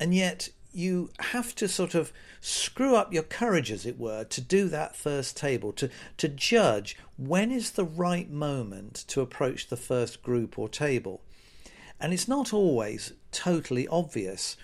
And 0.00 0.14
yet 0.14 0.48
you 0.72 1.10
have 1.18 1.54
to 1.56 1.68
sort 1.68 1.94
of 1.94 2.12
screw 2.40 2.94
up 2.94 3.12
your 3.12 3.22
courage, 3.22 3.70
as 3.70 3.86
it 3.86 3.98
were, 3.98 4.24
to 4.24 4.40
do 4.40 4.68
that 4.68 4.96
first 4.96 5.36
table, 5.36 5.72
to, 5.72 5.88
to 6.18 6.28
judge 6.28 6.96
when 7.16 7.50
is 7.50 7.72
the 7.72 7.84
right 7.84 8.30
moment 8.30 9.04
to 9.08 9.20
approach 9.20 9.68
the 9.68 9.76
first 9.76 10.22
group 10.22 10.58
or 10.58 10.68
table. 10.68 11.20
And 12.00 12.12
it's 12.12 12.28
not 12.28 12.52
always 12.52 13.12
totally 13.32 13.88
obvious. 13.88 14.56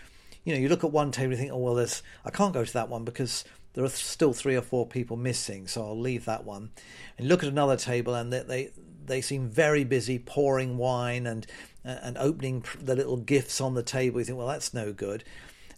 You 0.45 0.55
know, 0.55 0.61
you 0.61 0.69
look 0.69 0.85
at 0.85 0.93
one 0.93 1.11
table 1.11 1.33
and 1.33 1.41
think, 1.41 1.53
oh, 1.53 1.59
well, 1.59 1.75
there's, 1.75 2.03
I 2.25 2.31
can't 2.31 2.53
go 2.53 2.65
to 2.65 2.73
that 2.75 2.89
one 2.89 3.05
because 3.05 3.45
there 3.73 3.85
are 3.85 3.89
still 3.89 4.33
three 4.33 4.57
or 4.57 4.63
four 4.63 4.87
people 4.87 5.17
missing, 5.17 5.67
so 5.67 5.83
I'll 5.83 5.99
leave 5.99 6.27
that 6.27 6.45
one. 6.45 6.71
And 7.19 7.29
look 7.29 7.43
at 7.43 7.49
another 7.49 7.77
table 7.77 8.15
and 8.15 8.33
they, 8.33 8.41
they, 8.41 8.71
they 9.07 9.21
seem 9.21 9.49
very 9.49 9.85
busy 9.85 10.19
pouring 10.19 10.77
wine 10.77 11.27
and, 11.27 11.47
and 11.83 12.17
opening 12.19 12.65
the 12.81 12.95
little 12.95 13.17
gifts 13.17 13.61
on 13.61 13.75
the 13.75 13.83
table. 13.83 14.21
You 14.21 14.25
think, 14.25 14.39
well, 14.39 14.49
that's 14.49 14.73
no 14.75 14.93
good. 14.93 15.25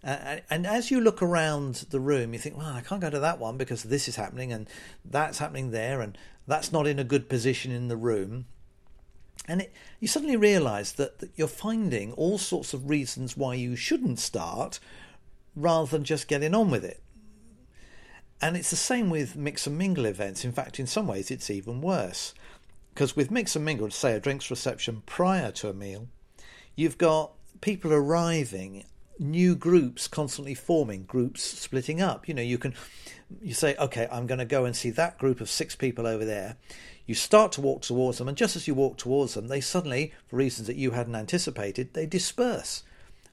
Uh, 0.04 0.37
and 0.50 0.66
as 0.66 0.90
you 0.90 1.00
look 1.00 1.20
around 1.20 1.87
the 1.90 1.99
room, 1.99 2.32
you 2.32 2.38
think, 2.38 2.56
well, 2.56 2.73
I 2.73 2.80
can't 2.80 3.00
go 3.00 3.11
to 3.11 3.18
that 3.18 3.40
one 3.40 3.56
because 3.56 3.82
this 3.82 4.06
is 4.06 4.16
happening 4.16 4.52
and 4.52 4.68
that's 5.04 5.38
happening 5.38 5.70
there, 5.70 6.00
and 6.00 6.16
that's 6.46 6.70
not 6.70 6.87
in 6.87 6.99
a 6.99 7.04
good 7.04 7.28
position 7.28 7.73
in 7.73 7.88
the 7.88 7.96
room. 7.96 8.46
And 9.48 9.62
it, 9.62 9.72
you 10.00 10.08
suddenly 10.08 10.36
realize 10.36 10.92
that, 10.92 11.18
that 11.20 11.30
you're 11.36 11.48
finding 11.48 12.12
all 12.12 12.38
sorts 12.38 12.74
of 12.74 12.90
reasons 12.90 13.36
why 13.36 13.54
you 13.54 13.76
shouldn't 13.76 14.18
start 14.18 14.80
rather 15.54 15.90
than 15.90 16.04
just 16.04 16.28
getting 16.28 16.54
on 16.54 16.70
with 16.70 16.84
it. 16.84 17.02
And 18.40 18.56
it's 18.56 18.70
the 18.70 18.76
same 18.76 19.08
with 19.08 19.36
mix 19.36 19.66
and 19.66 19.78
mingle 19.78 20.04
events. 20.04 20.44
In 20.44 20.52
fact, 20.52 20.78
in 20.78 20.86
some 20.86 21.06
ways, 21.06 21.30
it's 21.30 21.48
even 21.48 21.80
worse. 21.80 22.34
Because 22.92 23.16
with 23.16 23.30
mix 23.30 23.56
and 23.56 23.64
mingle, 23.64 23.90
say 23.90 24.14
a 24.14 24.20
drinks 24.20 24.50
reception 24.50 25.02
prior 25.06 25.50
to 25.52 25.68
a 25.68 25.74
meal, 25.74 26.08
you've 26.74 26.98
got 26.98 27.32
people 27.60 27.92
arriving 27.92 28.84
new 29.18 29.54
groups 29.54 30.08
constantly 30.08 30.54
forming, 30.54 31.04
groups 31.04 31.42
splitting 31.42 32.02
up. 32.02 32.28
You 32.28 32.34
know, 32.34 32.42
you 32.42 32.58
can 32.58 32.74
you 33.40 33.54
say, 33.54 33.74
okay, 33.76 34.06
I'm 34.10 34.26
going 34.26 34.38
to 34.38 34.44
go 34.44 34.64
and 34.64 34.76
see 34.76 34.90
that 34.90 35.18
group 35.18 35.40
of 35.40 35.50
six 35.50 35.74
people 35.74 36.06
over 36.06 36.24
there. 36.24 36.56
You 37.06 37.14
start 37.14 37.52
to 37.52 37.60
walk 37.60 37.82
towards 37.82 38.18
them, 38.18 38.28
and 38.28 38.36
just 38.36 38.56
as 38.56 38.66
you 38.66 38.75
walk 38.75 38.96
towards 38.96 39.34
them, 39.34 39.48
they 39.48 39.60
suddenly, 39.60 40.12
for 40.26 40.36
reasons 40.36 40.66
that 40.66 40.76
you 40.76 40.90
hadn't 40.92 41.14
anticipated, 41.14 41.94
they 41.94 42.06
disperse. 42.06 42.82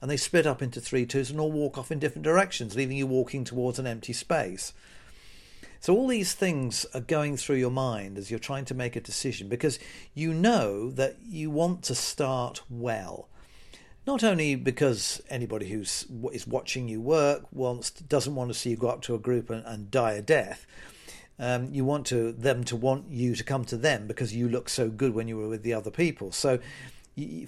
And 0.00 0.10
they 0.10 0.16
split 0.16 0.46
up 0.46 0.62
into 0.62 0.80
three 0.80 1.06
twos 1.06 1.30
and 1.30 1.40
all 1.40 1.50
walk 1.50 1.76
off 1.76 1.90
in 1.90 1.98
different 1.98 2.24
directions, 2.24 2.76
leaving 2.76 2.96
you 2.96 3.06
walking 3.06 3.44
towards 3.44 3.78
an 3.78 3.86
empty 3.86 4.12
space. 4.12 4.72
So, 5.80 5.94
all 5.94 6.06
these 6.06 6.32
things 6.32 6.86
are 6.94 7.00
going 7.00 7.36
through 7.36 7.56
your 7.56 7.70
mind 7.70 8.16
as 8.16 8.30
you're 8.30 8.38
trying 8.38 8.64
to 8.66 8.74
make 8.74 8.96
a 8.96 9.00
decision 9.00 9.48
because 9.48 9.78
you 10.14 10.32
know 10.32 10.90
that 10.90 11.16
you 11.26 11.50
want 11.50 11.82
to 11.84 11.94
start 11.94 12.62
well 12.70 13.28
not 14.06 14.22
only 14.22 14.54
because 14.54 15.22
anybody 15.30 15.68
who's 15.68 16.06
is 16.32 16.46
watching 16.46 16.88
you 16.88 17.00
work 17.00 17.44
wants 17.52 17.90
doesn't 17.90 18.34
want 18.34 18.52
to 18.52 18.58
see 18.58 18.70
you 18.70 18.76
go 18.76 18.88
up 18.88 19.02
to 19.02 19.14
a 19.14 19.18
group 19.18 19.50
and, 19.50 19.64
and 19.66 19.90
die 19.90 20.12
a 20.12 20.22
death. 20.22 20.66
Um, 21.38 21.72
you 21.72 21.84
want 21.84 22.06
to 22.06 22.32
them 22.32 22.62
to 22.64 22.76
want 22.76 23.10
you 23.10 23.34
to 23.34 23.42
come 23.42 23.64
to 23.66 23.76
them 23.76 24.06
because 24.06 24.34
you 24.34 24.48
look 24.48 24.68
so 24.68 24.88
good 24.88 25.14
when 25.14 25.26
you 25.26 25.36
were 25.36 25.48
with 25.48 25.62
the 25.62 25.74
other 25.74 25.90
people. 25.90 26.30
So, 26.30 26.60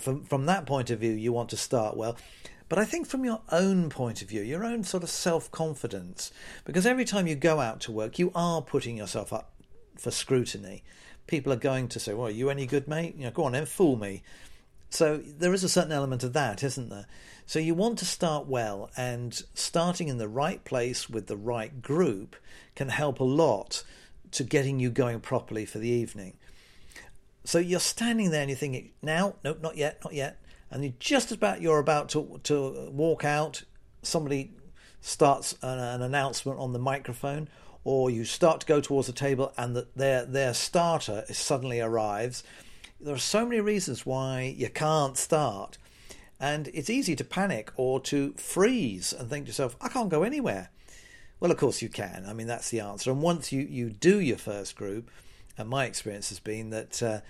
from 0.01 0.25
from 0.25 0.47
that 0.47 0.67
point 0.67 0.91
of 0.91 0.99
view, 0.99 1.13
you 1.13 1.33
want 1.33 1.51
to 1.51 1.57
start 1.57 1.97
well. 1.97 2.17
But 2.69 2.81
I 2.81 2.85
think 2.85 3.07
from 3.07 3.25
your 3.25 3.43
own 3.53 3.91
point 3.91 4.23
of 4.23 4.29
view, 4.29 4.43
your 4.43 4.65
own 4.65 4.83
sort 4.83 5.05
of 5.05 5.11
self 5.11 5.51
confidence, 5.53 6.33
because 6.65 6.85
every 6.85 7.05
time 7.05 7.29
you 7.29 7.37
go 7.37 7.61
out 7.61 7.81
to 7.83 7.93
work, 7.93 8.19
you 8.19 8.33
are 8.35 8.61
putting 8.61 8.97
yourself 8.97 9.33
up 9.33 9.53
for 9.97 10.11
scrutiny. 10.11 10.83
People 11.29 11.53
are 11.53 11.57
going 11.57 11.87
to 11.89 12.01
say, 12.01 12.13
"Well, 12.13 12.27
are 12.27 12.31
you 12.31 12.51
any 12.51 12.67
good, 12.67 12.89
mate? 12.89 13.15
You 13.17 13.25
know, 13.25 13.31
go 13.31 13.45
on 13.45 13.55
and 13.55 13.69
fool 13.69 13.97
me." 13.97 14.23
So 14.91 15.19
there 15.19 15.53
is 15.53 15.65
a 15.65 15.69
certain 15.69 15.93
element 15.93 16.23
of 16.23 16.33
that, 16.35 16.63
isn't 16.63 16.89
there? 16.89 17.07
So 17.45 17.59
you 17.59 17.75
want 17.75 17.99
to 17.99 18.05
start 18.05 18.47
well, 18.47 18.91
and 18.97 19.41
starting 19.55 20.09
in 20.09 20.19
the 20.19 20.29
right 20.29 20.65
place 20.65 21.09
with 21.09 21.27
the 21.27 21.37
right 21.37 21.83
group 21.83 22.37
can 22.75 22.89
help 22.89 23.21
a 23.21 23.25
lot 23.25 23.85
to 24.33 24.45
getting 24.45 24.81
you 24.81 24.91
going 24.91 25.21
properly 25.21 25.65
for 25.65 25.79
the 25.79 25.89
evening. 25.89 26.37
So 27.45 27.59
you're 27.59 27.79
standing 27.79 28.31
there 28.31 28.41
and 28.41 28.51
you're 28.51 28.59
thinking, 28.59 28.91
now, 29.03 29.37
no, 29.45 29.57
not 29.61 29.77
yet, 29.77 30.01
not 30.05 30.13
yet. 30.13 30.41
And 30.71 30.83
you're 30.83 30.95
just 30.99 31.31
about 31.31 31.61
you're 31.61 31.79
about 31.79 32.09
to 32.11 32.41
to 32.45 32.91
walk 32.91 33.25
out, 33.25 33.63
somebody 34.03 34.53
starts 35.01 35.57
an, 35.63 35.79
an 35.79 36.03
announcement 36.03 36.59
on 36.59 36.73
the 36.73 36.81
microphone, 36.81 37.49
or 37.85 38.11
you 38.11 38.25
start 38.25 38.61
to 38.61 38.67
go 38.67 38.81
towards 38.81 39.07
the 39.07 39.13
table 39.13 39.53
and 39.57 39.77
the, 39.77 39.87
their 39.95 40.25
their 40.25 40.53
starter 40.53 41.25
suddenly 41.31 41.81
arrives 41.81 42.43
there 43.01 43.15
are 43.15 43.19
so 43.19 43.45
many 43.45 43.61
reasons 43.61 44.07
why 44.07 44.55
you 44.57 44.69
can't 44.69 45.17
start. 45.17 45.79
And 46.39 46.69
it's 46.75 46.91
easy 46.91 47.17
to 47.17 47.25
panic 47.25 47.73
or 47.77 48.01
to 48.01 48.33
freeze 48.33 49.13
and 49.13 49.29
think 49.29 49.47
to 49.47 49.49
yourself, 49.49 49.77
I 49.81 49.89
can't 49.89 50.11
go 50.11 50.23
anywhere. 50.23 50.71
Well, 51.41 51.51
of 51.51 51.57
course 51.57 51.83
you 51.83 51.89
can. 51.89 52.25
I 52.27 52.33
mean, 52.33 52.47
that's 52.47 52.71
the 52.71 52.81
answer. 52.81 53.11
And 53.11 53.23
once 53.23 53.53
you, 53.53 53.63
you 53.63 53.91
do 53.91 54.21
your 54.21 54.39
first 54.39 54.77
group, 54.77 55.11
and 55.59 55.69
my 55.69 55.85
experience 55.85 56.29
has 56.31 56.41
been 56.41 56.71
that 56.71 57.03
uh, 57.03 57.21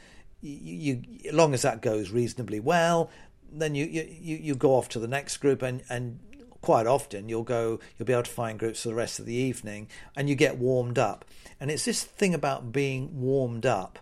you, 0.41 1.03
you, 1.07 1.33
long 1.33 1.55
as 1.55 1.63
that 1.63 1.83
goes 1.83 2.11
reasonably 2.11 2.61
well, 2.61 3.11
then 3.51 3.75
you, 3.75 3.85
you, 3.87 4.37
you 4.37 4.55
go 4.55 4.75
off 4.75 4.89
to 4.91 4.99
the 4.99 5.09
next 5.09 5.39
group 5.39 5.63
and, 5.63 5.83
and 5.89 6.19
quite 6.63 6.87
often 6.87 7.29
you'll 7.29 7.45
go 7.45 7.79
you'll 7.97 8.07
be 8.07 8.13
able 8.13 8.25
to 8.25 8.31
find 8.31 8.59
groups 8.59 8.83
for 8.83 8.89
the 8.89 8.95
rest 8.95 9.21
of 9.21 9.27
the 9.27 9.35
evening 9.35 9.87
and 10.17 10.29
you 10.29 10.35
get 10.35 10.59
warmed 10.59 10.99
up 10.99 11.25
and 11.61 11.71
it's 11.71 11.85
this 11.85 12.03
thing 12.03 12.35
about 12.35 12.73
being 12.73 13.21
warmed 13.21 13.65
up 13.65 14.01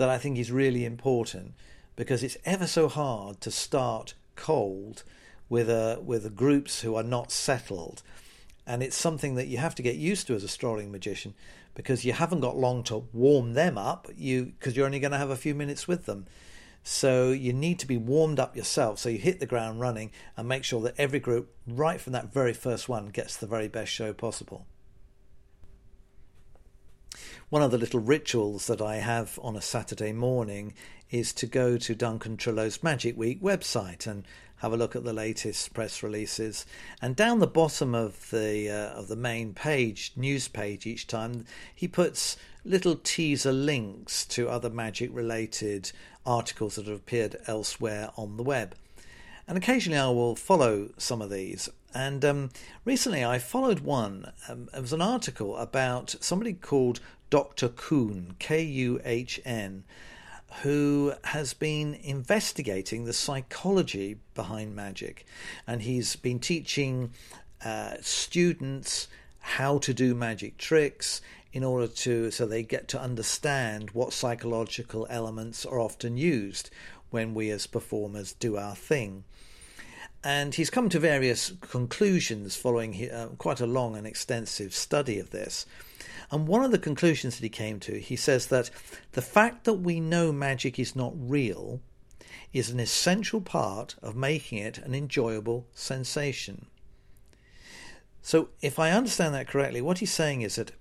that 0.00 0.08
I 0.08 0.16
think 0.16 0.38
is 0.38 0.50
really 0.50 0.86
important 0.86 1.52
because 1.94 2.22
it's 2.22 2.38
ever 2.46 2.66
so 2.66 2.88
hard 2.88 3.38
to 3.42 3.50
start 3.50 4.14
cold 4.34 5.04
with 5.50 5.68
a 5.68 6.00
with 6.02 6.34
groups 6.34 6.80
who 6.80 6.94
are 6.94 7.02
not 7.02 7.30
settled, 7.30 8.02
and 8.66 8.82
it's 8.82 8.96
something 8.96 9.34
that 9.34 9.48
you 9.48 9.58
have 9.58 9.74
to 9.74 9.82
get 9.82 9.96
used 9.96 10.26
to 10.26 10.34
as 10.34 10.42
a 10.42 10.48
strolling 10.48 10.90
magician 10.90 11.34
because 11.74 12.02
you 12.02 12.14
haven't 12.14 12.40
got 12.40 12.56
long 12.56 12.82
to 12.84 13.04
warm 13.12 13.52
them 13.52 13.76
up. 13.76 14.08
You 14.16 14.46
because 14.46 14.74
you're 14.74 14.86
only 14.86 15.00
going 15.00 15.12
to 15.12 15.18
have 15.18 15.28
a 15.28 15.36
few 15.36 15.54
minutes 15.54 15.86
with 15.86 16.06
them. 16.06 16.26
So 16.82 17.30
you 17.30 17.52
need 17.52 17.78
to 17.80 17.86
be 17.86 17.98
warmed 17.98 18.40
up 18.40 18.56
yourself. 18.56 18.98
So 19.00 19.10
you 19.10 19.18
hit 19.18 19.38
the 19.38 19.44
ground 19.44 19.80
running 19.80 20.12
and 20.34 20.48
make 20.48 20.64
sure 20.64 20.80
that 20.80 20.94
every 20.96 21.20
group, 21.20 21.54
right 21.66 22.00
from 22.00 22.14
that 22.14 22.32
very 22.32 22.54
first 22.54 22.88
one, 22.88 23.08
gets 23.08 23.36
the 23.36 23.46
very 23.46 23.68
best 23.68 23.92
show 23.92 24.14
possible. 24.14 24.64
One 27.50 27.62
of 27.62 27.72
the 27.72 27.78
little 27.78 27.98
rituals 27.98 28.68
that 28.68 28.80
I 28.80 28.98
have 28.98 29.36
on 29.42 29.56
a 29.56 29.60
Saturday 29.60 30.12
morning 30.12 30.72
is 31.10 31.32
to 31.32 31.48
go 31.48 31.76
to 31.78 31.96
Duncan 31.96 32.36
Trillo's 32.36 32.80
Magic 32.80 33.18
Week 33.18 33.42
website 33.42 34.06
and 34.06 34.24
have 34.58 34.72
a 34.72 34.76
look 34.76 34.94
at 34.94 35.02
the 35.02 35.12
latest 35.12 35.74
press 35.74 36.00
releases. 36.00 36.64
And 37.02 37.16
down 37.16 37.40
the 37.40 37.48
bottom 37.48 37.92
of 37.92 38.30
the 38.30 38.70
uh, 38.70 38.96
of 38.96 39.08
the 39.08 39.16
main 39.16 39.52
page, 39.52 40.12
news 40.14 40.46
page, 40.46 40.86
each 40.86 41.08
time 41.08 41.44
he 41.74 41.88
puts 41.88 42.36
little 42.64 42.94
teaser 42.94 43.52
links 43.52 44.24
to 44.26 44.48
other 44.48 44.70
magic 44.70 45.10
related 45.12 45.90
articles 46.24 46.76
that 46.76 46.86
have 46.86 46.98
appeared 46.98 47.34
elsewhere 47.48 48.10
on 48.16 48.36
the 48.36 48.44
web. 48.44 48.76
And 49.48 49.58
occasionally 49.58 49.98
I 49.98 50.10
will 50.10 50.36
follow 50.36 50.90
some 50.98 51.20
of 51.20 51.30
these. 51.30 51.68
And 51.92 52.24
um, 52.24 52.50
recently 52.84 53.24
I 53.24 53.40
followed 53.40 53.80
one. 53.80 54.30
Um, 54.48 54.68
it 54.72 54.80
was 54.80 54.92
an 54.92 55.02
article 55.02 55.56
about 55.56 56.14
somebody 56.20 56.52
called 56.52 57.00
Dr. 57.30 57.68
Kuhn, 57.68 58.34
K 58.38 58.62
U 58.62 59.00
H 59.04 59.40
N, 59.44 59.84
who 60.62 61.14
has 61.24 61.54
been 61.54 61.94
investigating 61.94 63.04
the 63.04 63.12
psychology 63.12 64.18
behind 64.34 64.74
magic. 64.74 65.24
And 65.66 65.82
he's 65.82 66.16
been 66.16 66.40
teaching 66.40 67.12
uh, 67.64 67.94
students 68.00 69.08
how 69.38 69.78
to 69.78 69.94
do 69.94 70.14
magic 70.14 70.58
tricks 70.58 71.20
in 71.52 71.64
order 71.64 71.86
to 71.86 72.30
so 72.30 72.46
they 72.46 72.62
get 72.62 72.88
to 72.88 73.00
understand 73.00 73.90
what 73.90 74.12
psychological 74.12 75.06
elements 75.10 75.64
are 75.66 75.80
often 75.80 76.16
used 76.16 76.70
when 77.10 77.34
we 77.34 77.50
as 77.50 77.66
performers 77.66 78.32
do 78.32 78.56
our 78.56 78.74
thing. 78.74 79.24
And 80.22 80.54
he's 80.54 80.70
come 80.70 80.88
to 80.90 80.98
various 80.98 81.52
conclusions 81.60 82.54
following 82.54 83.10
uh, 83.10 83.28
quite 83.38 83.60
a 83.60 83.66
long 83.66 83.96
and 83.96 84.06
extensive 84.06 84.74
study 84.74 85.18
of 85.18 85.30
this. 85.30 85.66
And 86.30 86.46
one 86.46 86.64
of 86.64 86.70
the 86.70 86.78
conclusions 86.78 87.36
that 87.36 87.42
he 87.42 87.48
came 87.48 87.80
to, 87.80 87.98
he 87.98 88.16
says 88.16 88.46
that 88.46 88.70
the 89.12 89.22
fact 89.22 89.64
that 89.64 89.74
we 89.74 89.98
know 89.98 90.32
magic 90.32 90.78
is 90.78 90.94
not 90.94 91.12
real 91.16 91.80
is 92.52 92.70
an 92.70 92.80
essential 92.80 93.40
part 93.40 93.96
of 94.02 94.16
making 94.16 94.58
it 94.58 94.78
an 94.78 94.94
enjoyable 94.94 95.66
sensation. 95.72 96.66
So, 98.22 98.50
if 98.60 98.78
I 98.78 98.90
understand 98.90 99.34
that 99.34 99.48
correctly, 99.48 99.80
what 99.80 99.98
he's 99.98 100.12
saying 100.12 100.42
is 100.42 100.56
that 100.56 100.72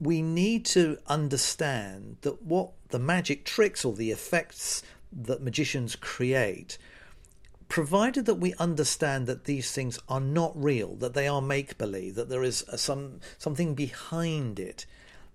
we 0.00 0.22
need 0.22 0.64
to 0.66 0.98
understand 1.06 2.16
that 2.22 2.42
what 2.42 2.72
the 2.88 2.98
magic 2.98 3.44
tricks 3.44 3.84
or 3.84 3.94
the 3.94 4.10
effects 4.10 4.82
that 5.12 5.42
magicians 5.42 5.94
create 5.96 6.78
provided 7.68 8.26
that 8.26 8.36
we 8.36 8.54
understand 8.54 9.26
that 9.26 9.44
these 9.44 9.72
things 9.72 9.98
are 10.08 10.20
not 10.20 10.52
real, 10.54 10.94
that 10.96 11.14
they 11.14 11.28
are 11.28 11.42
make 11.42 11.78
believe, 11.78 12.14
that 12.14 12.28
there 12.28 12.42
is 12.42 12.64
some 12.76 13.20
something 13.38 13.74
behind 13.74 14.58
it, 14.58 14.86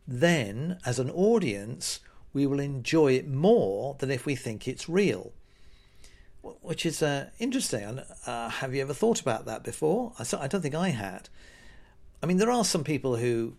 then 0.08 0.80
as 0.86 1.00
an 1.00 1.10
audience 1.10 2.00
we 2.34 2.46
will 2.46 2.60
enjoy 2.60 3.14
it 3.14 3.28
more 3.28 3.96
than 4.00 4.12
if 4.12 4.26
we 4.26 4.36
think 4.36 4.68
it's 4.68 4.88
real. 4.88 5.34
Which 6.42 6.86
is 6.86 7.02
uh, 7.02 7.32
interesting. 7.40 8.00
Uh, 8.26 8.50
have 8.50 8.74
you 8.74 8.82
ever 8.82 8.94
thought 8.94 9.20
about 9.20 9.46
that 9.46 9.64
before? 9.64 10.14
I, 10.18 10.24
I 10.38 10.48
don't 10.48 10.62
think 10.62 10.76
I 10.76 10.90
had. 10.90 11.28
I 12.24 12.26
mean, 12.26 12.38
there 12.38 12.52
are 12.52 12.64
some 12.64 12.84
people 12.84 13.18
who 13.18 13.56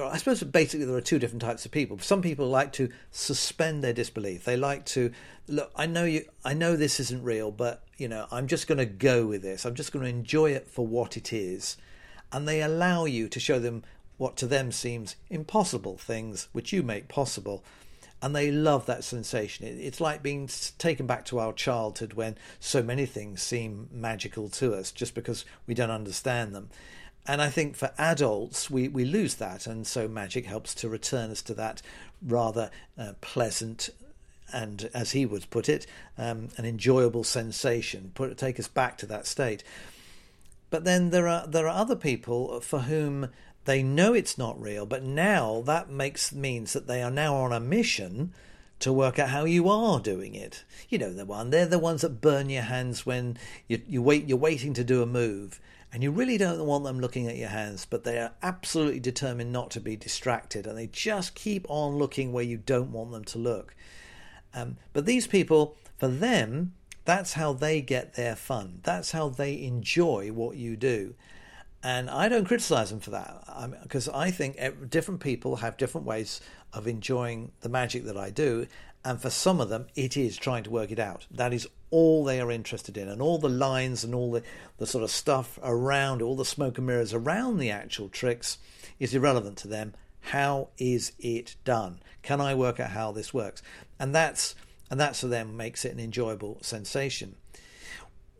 I 0.00 0.16
suppose 0.16 0.42
basically 0.42 0.86
there 0.86 0.96
are 0.96 1.02
two 1.02 1.18
different 1.18 1.42
types 1.42 1.66
of 1.66 1.72
people. 1.72 1.98
Some 1.98 2.22
people 2.22 2.48
like 2.48 2.72
to 2.74 2.88
suspend 3.10 3.84
their 3.84 3.92
disbelief. 3.92 4.44
They 4.44 4.56
like 4.56 4.86
to 4.86 5.12
look. 5.46 5.70
I 5.76 5.86
know 5.86 6.04
you. 6.04 6.24
I 6.44 6.54
know 6.54 6.74
this 6.74 6.98
isn't 7.00 7.22
real, 7.22 7.50
but 7.50 7.82
you 7.98 8.08
know, 8.08 8.26
I'm 8.30 8.46
just 8.46 8.66
going 8.66 8.78
to 8.78 8.86
go 8.86 9.26
with 9.26 9.42
this. 9.42 9.66
I'm 9.66 9.74
just 9.74 9.92
going 9.92 10.04
to 10.04 10.10
enjoy 10.10 10.52
it 10.52 10.68
for 10.68 10.86
what 10.86 11.16
it 11.16 11.32
is, 11.32 11.76
and 12.32 12.48
they 12.48 12.62
allow 12.62 13.04
you 13.04 13.28
to 13.28 13.38
show 13.38 13.58
them 13.58 13.84
what 14.16 14.36
to 14.38 14.46
them 14.46 14.72
seems 14.72 15.16
impossible 15.28 15.98
things 15.98 16.48
which 16.52 16.72
you 16.72 16.82
make 16.82 17.08
possible. 17.08 17.62
And 18.22 18.36
they 18.36 18.52
love 18.52 18.86
that 18.86 19.02
sensation. 19.02 19.66
It's 19.66 20.00
like 20.00 20.22
being 20.22 20.48
taken 20.78 21.08
back 21.08 21.24
to 21.24 21.40
our 21.40 21.52
childhood 21.52 22.12
when 22.12 22.36
so 22.60 22.80
many 22.80 23.04
things 23.04 23.42
seem 23.42 23.88
magical 23.90 24.48
to 24.50 24.74
us 24.74 24.92
just 24.92 25.16
because 25.16 25.44
we 25.66 25.74
don't 25.74 25.90
understand 25.90 26.54
them. 26.54 26.70
And 27.26 27.40
I 27.40 27.50
think 27.50 27.76
for 27.76 27.92
adults, 27.98 28.68
we, 28.70 28.88
we 28.88 29.04
lose 29.04 29.36
that. 29.36 29.66
And 29.66 29.86
so 29.86 30.08
magic 30.08 30.46
helps 30.46 30.74
to 30.76 30.88
return 30.88 31.30
us 31.30 31.42
to 31.42 31.54
that 31.54 31.80
rather 32.20 32.70
uh, 32.98 33.12
pleasant 33.20 33.90
and, 34.52 34.90
as 34.92 35.12
he 35.12 35.24
would 35.24 35.48
put 35.50 35.68
it, 35.68 35.86
um, 36.18 36.48
an 36.56 36.64
enjoyable 36.64 37.24
sensation, 37.24 38.12
put, 38.14 38.36
take 38.36 38.60
us 38.60 38.68
back 38.68 38.98
to 38.98 39.06
that 39.06 39.26
state. 39.26 39.64
But 40.70 40.84
then 40.84 41.10
there 41.10 41.28
are 41.28 41.46
there 41.46 41.66
are 41.66 41.80
other 41.80 41.96
people 41.96 42.60
for 42.60 42.80
whom 42.80 43.28
they 43.64 43.82
know 43.82 44.14
it's 44.14 44.38
not 44.38 44.60
real, 44.60 44.86
but 44.86 45.02
now 45.02 45.62
that 45.66 45.90
makes 45.90 46.32
means 46.32 46.72
that 46.72 46.86
they 46.86 47.02
are 47.02 47.10
now 47.10 47.36
on 47.36 47.52
a 47.52 47.60
mission 47.60 48.32
to 48.80 48.92
work 48.92 49.18
out 49.18 49.28
how 49.28 49.44
you 49.44 49.68
are 49.68 50.00
doing 50.00 50.34
it. 50.34 50.64
You 50.88 50.98
know 50.98 51.12
the 51.12 51.26
one 51.26 51.50
they're 51.50 51.66
the 51.66 51.78
ones 51.78 52.00
that 52.00 52.20
burn 52.20 52.50
your 52.50 52.62
hands 52.62 53.06
when 53.06 53.36
you, 53.68 53.80
you 53.86 54.02
wait 54.02 54.26
you're 54.26 54.38
waiting 54.38 54.74
to 54.74 54.84
do 54.84 55.02
a 55.02 55.06
move 55.06 55.60
and 55.92 56.02
you 56.02 56.10
really 56.10 56.38
don't 56.38 56.64
want 56.64 56.84
them 56.84 57.00
looking 57.00 57.28
at 57.28 57.36
your 57.36 57.50
hands, 57.50 57.86
but 57.88 58.02
they 58.02 58.18
are 58.18 58.32
absolutely 58.42 59.00
determined 59.00 59.52
not 59.52 59.70
to 59.72 59.80
be 59.80 59.94
distracted, 59.94 60.66
and 60.66 60.76
they 60.76 60.86
just 60.86 61.34
keep 61.34 61.66
on 61.68 61.96
looking 61.96 62.32
where 62.32 62.44
you 62.44 62.56
don't 62.56 62.92
want 62.92 63.12
them 63.12 63.24
to 63.24 63.38
look. 63.38 63.74
Um, 64.54 64.78
but 64.94 65.04
these 65.04 65.26
people, 65.26 65.76
for 65.98 66.08
them, 66.08 66.72
that's 67.04 67.34
how 67.34 67.52
they 67.52 67.82
get 67.82 68.14
their 68.14 68.36
fun. 68.36 68.80
That's 68.84 69.12
how 69.12 69.28
they 69.28 69.62
enjoy 69.62 70.32
what 70.32 70.56
you 70.56 70.76
do. 70.76 71.14
And 71.82 72.08
I 72.08 72.28
don't 72.28 72.44
criticize 72.44 72.90
them 72.90 73.00
for 73.00 73.10
that 73.10 73.80
because 73.82 74.08
I 74.08 74.30
think 74.30 74.56
different 74.88 75.20
people 75.20 75.56
have 75.56 75.76
different 75.76 76.06
ways 76.06 76.40
of 76.72 76.86
enjoying 76.86 77.50
the 77.60 77.68
magic 77.68 78.04
that 78.04 78.16
I 78.16 78.30
do. 78.30 78.68
And 79.04 79.20
for 79.20 79.30
some 79.30 79.60
of 79.60 79.68
them, 79.68 79.88
it 79.96 80.16
is 80.16 80.36
trying 80.36 80.62
to 80.62 80.70
work 80.70 80.92
it 80.92 81.00
out. 81.00 81.26
That 81.30 81.52
is 81.52 81.66
all 81.92 82.24
they 82.24 82.40
are 82.40 82.50
interested 82.50 82.96
in, 82.96 83.08
and 83.08 83.22
all 83.22 83.38
the 83.38 83.48
lines 83.48 84.02
and 84.02 84.14
all 84.14 84.32
the, 84.32 84.42
the 84.78 84.86
sort 84.86 85.04
of 85.04 85.10
stuff 85.10 85.58
around, 85.62 86.20
all 86.20 86.34
the 86.34 86.44
smoke 86.44 86.78
and 86.78 86.86
mirrors 86.88 87.14
around 87.14 87.58
the 87.58 87.70
actual 87.70 88.08
tricks 88.08 88.58
is 88.98 89.14
irrelevant 89.14 89.58
to 89.58 89.68
them. 89.68 89.94
How 90.22 90.68
is 90.78 91.12
it 91.20 91.54
done? 91.64 92.00
Can 92.22 92.40
I 92.40 92.54
work 92.54 92.80
out 92.80 92.90
how 92.90 93.12
this 93.12 93.34
works? 93.34 93.62
And 94.00 94.14
that's 94.14 94.54
and 94.90 95.00
that's 95.00 95.20
for 95.20 95.26
them 95.28 95.56
makes 95.56 95.84
it 95.84 95.92
an 95.92 96.00
enjoyable 96.00 96.58
sensation. 96.60 97.36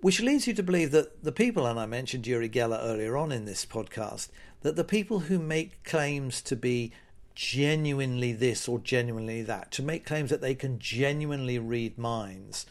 Which 0.02 0.20
leads 0.20 0.46
you 0.46 0.52
to 0.54 0.62
believe 0.62 0.90
that 0.90 1.22
the 1.24 1.32
people, 1.32 1.64
and 1.64 1.78
I 1.78 1.86
mentioned 1.86 2.26
Uri 2.26 2.50
Geller 2.50 2.78
earlier 2.82 3.16
on 3.16 3.32
in 3.32 3.44
this 3.44 3.64
podcast, 3.64 4.28
that 4.60 4.76
the 4.76 4.84
people 4.84 5.20
who 5.20 5.38
make 5.38 5.82
claims 5.84 6.42
to 6.42 6.56
be 6.56 6.92
genuinely 7.34 8.32
this 8.32 8.68
or 8.68 8.80
genuinely 8.80 9.42
that, 9.42 9.70
to 9.72 9.82
make 9.82 10.04
claims 10.04 10.28
that 10.28 10.40
they 10.40 10.54
can 10.54 10.78
genuinely 10.78 11.58
read 11.58 11.96
minds, 11.96 12.66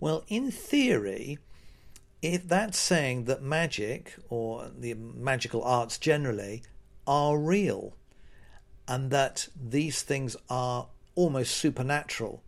well, 0.00 0.24
in 0.28 0.50
theory, 0.50 1.38
if 2.22 2.48
that's 2.48 2.78
saying 2.78 3.24
that 3.24 3.42
magic 3.42 4.16
or 4.28 4.70
the 4.76 4.94
magical 4.94 5.62
arts 5.62 5.98
generally 5.98 6.62
are 7.06 7.38
real 7.38 7.94
and 8.88 9.10
that 9.10 9.48
these 9.54 10.02
things 10.02 10.36
are 10.48 10.88
almost 11.14 11.56
supernatural. 11.56 12.42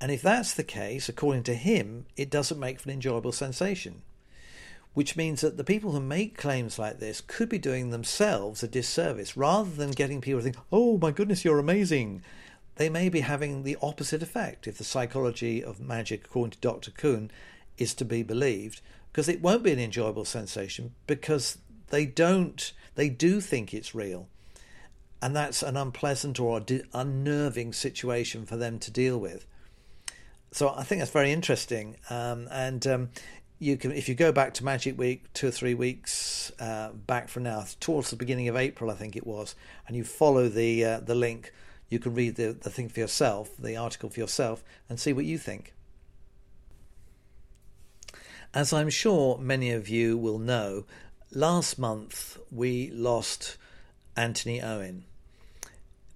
And 0.00 0.10
if 0.10 0.20
that's 0.20 0.52
the 0.52 0.64
case, 0.64 1.08
according 1.08 1.44
to 1.44 1.54
him, 1.54 2.06
it 2.16 2.28
doesn't 2.28 2.58
make 2.58 2.80
for 2.80 2.88
an 2.88 2.94
enjoyable 2.94 3.32
sensation. 3.32 4.02
Which 4.94 5.16
means 5.16 5.40
that 5.40 5.56
the 5.56 5.64
people 5.64 5.92
who 5.92 6.00
make 6.00 6.36
claims 6.36 6.78
like 6.78 6.98
this 6.98 7.22
could 7.22 7.48
be 7.48 7.58
doing 7.58 7.90
themselves 7.90 8.62
a 8.62 8.68
disservice 8.68 9.36
rather 9.36 9.70
than 9.70 9.92
getting 9.92 10.20
people 10.20 10.40
to 10.40 10.44
think, 10.44 10.56
oh 10.70 10.98
my 10.98 11.12
goodness, 11.12 11.44
you're 11.44 11.58
amazing 11.58 12.22
they 12.76 12.88
may 12.88 13.08
be 13.08 13.20
having 13.20 13.62
the 13.62 13.76
opposite 13.82 14.22
effect 14.22 14.66
if 14.66 14.78
the 14.78 14.84
psychology 14.84 15.62
of 15.62 15.80
magic, 15.80 16.24
according 16.24 16.52
to 16.52 16.58
Dr. 16.58 16.90
Kuhn, 16.90 17.30
is 17.78 17.94
to 17.94 18.04
be 18.04 18.22
believed, 18.22 18.80
because 19.12 19.28
it 19.28 19.42
won't 19.42 19.62
be 19.62 19.72
an 19.72 19.78
enjoyable 19.78 20.24
sensation 20.24 20.94
because 21.06 21.58
they 21.90 22.06
don't, 22.06 22.72
they 22.94 23.08
do 23.08 23.40
think 23.40 23.74
it's 23.74 23.94
real. 23.94 24.28
And 25.20 25.36
that's 25.36 25.62
an 25.62 25.76
unpleasant 25.76 26.40
or 26.40 26.64
unnerving 26.92 27.72
situation 27.74 28.44
for 28.46 28.56
them 28.56 28.78
to 28.80 28.90
deal 28.90 29.18
with. 29.18 29.46
So 30.50 30.70
I 30.70 30.82
think 30.82 31.00
that's 31.00 31.10
very 31.10 31.30
interesting. 31.30 31.96
Um, 32.10 32.48
and 32.50 32.86
um, 32.86 33.10
you 33.58 33.76
can, 33.76 33.92
if 33.92 34.08
you 34.08 34.14
go 34.14 34.32
back 34.32 34.54
to 34.54 34.64
Magic 34.64 34.98
Week, 34.98 35.32
two 35.32 35.48
or 35.48 35.50
three 35.52 35.74
weeks 35.74 36.50
uh, 36.58 36.90
back 36.92 37.28
from 37.28 37.44
now, 37.44 37.64
towards 37.78 38.10
the 38.10 38.16
beginning 38.16 38.48
of 38.48 38.56
April, 38.56 38.90
I 38.90 38.94
think 38.94 39.14
it 39.14 39.26
was, 39.26 39.54
and 39.86 39.96
you 39.96 40.02
follow 40.02 40.48
the 40.48 40.84
uh, 40.84 41.00
the 41.00 41.14
link 41.14 41.52
you 41.92 41.98
can 41.98 42.14
read 42.14 42.36
the, 42.36 42.56
the 42.58 42.70
thing 42.70 42.88
for 42.88 43.00
yourself, 43.00 43.50
the 43.58 43.76
article 43.76 44.08
for 44.08 44.18
yourself, 44.18 44.64
and 44.88 44.98
see 44.98 45.12
what 45.12 45.26
you 45.26 45.36
think. 45.36 45.74
As 48.54 48.72
I'm 48.72 48.90
sure 48.90 49.38
many 49.38 49.70
of 49.70 49.88
you 49.88 50.16
will 50.16 50.38
know, 50.38 50.84
last 51.30 51.78
month 51.78 52.38
we 52.50 52.90
lost 52.90 53.58
Anthony 54.16 54.60
Owen. 54.60 55.04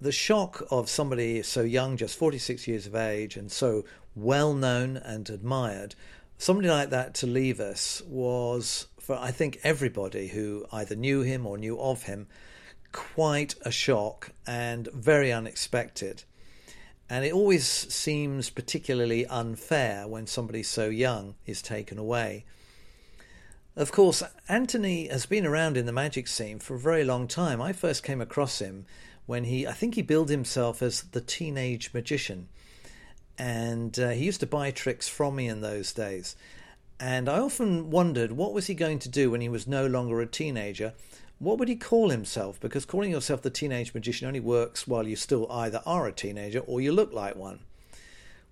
The 0.01 0.11
shock 0.11 0.63
of 0.69 0.89
somebody 0.89 1.41
so 1.43 1.61
young, 1.61 1.97
just 1.97 2.17
46 2.17 2.67
years 2.67 2.87
of 2.87 2.95
age, 2.95 3.37
and 3.37 3.51
so 3.51 3.85
well 4.15 4.53
known 4.53 4.97
and 4.97 5.29
admired, 5.29 5.95
somebody 6.37 6.69
like 6.69 6.89
that 6.89 7.13
to 7.15 7.27
leave 7.27 7.59
us 7.59 8.01
was, 8.07 8.87
for 8.99 9.15
I 9.15 9.31
think 9.31 9.59
everybody 9.63 10.27
who 10.27 10.65
either 10.71 10.95
knew 10.95 11.21
him 11.21 11.45
or 11.45 11.57
knew 11.57 11.79
of 11.79 12.03
him, 12.03 12.27
quite 12.97 13.53
a 13.61 13.69
shock 13.69 14.31
and 14.47 14.87
very 14.91 15.31
unexpected. 15.31 16.23
And 17.07 17.23
it 17.23 17.31
always 17.31 17.67
seems 17.67 18.49
particularly 18.49 19.23
unfair 19.27 20.07
when 20.07 20.25
somebody 20.25 20.63
so 20.63 20.89
young 20.89 21.35
is 21.45 21.61
taken 21.61 21.99
away. 21.99 22.45
Of 23.75 23.91
course, 23.91 24.23
Anthony 24.49 25.09
has 25.09 25.27
been 25.27 25.45
around 25.45 25.77
in 25.77 25.85
the 25.85 25.91
magic 25.91 26.27
scene 26.27 26.57
for 26.57 26.73
a 26.73 26.79
very 26.79 27.03
long 27.03 27.27
time. 27.27 27.61
I 27.61 27.71
first 27.71 28.01
came 28.01 28.19
across 28.19 28.57
him 28.57 28.87
when 29.27 29.43
he, 29.43 29.67
I 29.67 29.73
think 29.73 29.93
he 29.93 30.01
billed 30.01 30.31
himself 30.31 30.81
as 30.81 31.03
the 31.03 31.21
teenage 31.21 31.93
magician. 31.93 32.49
And 33.37 33.97
uh, 33.99 34.09
he 34.09 34.25
used 34.25 34.39
to 34.39 34.47
buy 34.47 34.71
tricks 34.71 35.07
from 35.07 35.35
me 35.35 35.47
in 35.47 35.61
those 35.61 35.93
days. 35.93 36.35
And 36.99 37.29
I 37.29 37.37
often 37.37 37.91
wondered 37.91 38.31
what 38.31 38.53
was 38.53 38.65
he 38.65 38.73
going 38.73 38.97
to 38.99 39.09
do 39.09 39.29
when 39.29 39.41
he 39.41 39.49
was 39.49 39.67
no 39.67 39.85
longer 39.85 40.19
a 40.19 40.25
teenager 40.25 40.93
what 41.39 41.59
would 41.59 41.67
he 41.67 41.75
call 41.75 42.09
himself? 42.09 42.59
Because 42.59 42.85
calling 42.85 43.11
yourself 43.11 43.41
the 43.41 43.49
teenage 43.49 43.93
magician 43.93 44.27
only 44.27 44.39
works 44.39 44.87
while 44.87 45.07
you 45.07 45.15
still 45.15 45.51
either 45.51 45.81
are 45.85 46.07
a 46.07 46.11
teenager 46.11 46.59
or 46.59 46.81
you 46.81 46.91
look 46.91 47.13
like 47.13 47.35
one. 47.35 47.59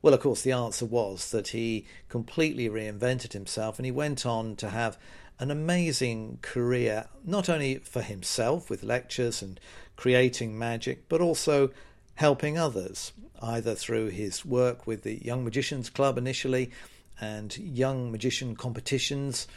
Well, 0.01 0.13
of 0.13 0.19
course, 0.19 0.43
the 0.43 0.51
answer 0.51 0.85
was 0.85 1.31
that 1.31 1.47
he 1.47 1.87
completely 2.09 2.69
reinvented 2.69 3.33
himself 3.33 3.79
and 3.79 3.85
he 3.85 3.91
went 3.91 4.25
on 4.25 4.55
to 4.57 4.69
have 4.69 4.99
an 5.39 5.49
amazing 5.49 6.39
career, 6.41 7.07
not 7.23 7.49
only 7.49 7.79
for 7.79 8.01
himself 8.01 8.69
with 8.69 8.83
lectures 8.83 9.41
and 9.41 9.59
creating 9.95 10.57
magic, 10.57 11.09
but 11.09 11.21
also 11.21 11.71
helping 12.15 12.57
others, 12.57 13.13
either 13.41 13.75
through 13.75 14.09
his 14.09 14.45
work 14.45 14.85
with 14.85 15.03
the 15.03 15.23
Young 15.25 15.43
Magicians 15.43 15.89
Club 15.89 16.17
initially 16.17 16.71
and 17.19 17.57
young 17.57 18.11
magician 18.11 18.55
competitions, 18.55 19.47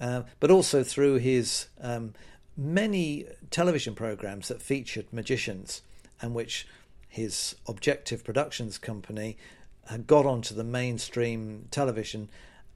uh, 0.00 0.22
but 0.40 0.50
also 0.50 0.82
through 0.82 1.16
his 1.16 1.68
um, 1.80 2.14
many 2.58 3.24
television 3.50 3.94
programs 3.94 4.48
that 4.48 4.60
featured 4.60 5.06
magicians 5.12 5.80
and 6.20 6.34
which 6.34 6.66
his 7.08 7.54
Objective 7.68 8.24
Productions 8.24 8.76
company 8.76 9.38
had 9.86 10.06
got 10.06 10.26
onto 10.26 10.54
the 10.54 10.64
mainstream 10.64 11.68
television 11.70 12.28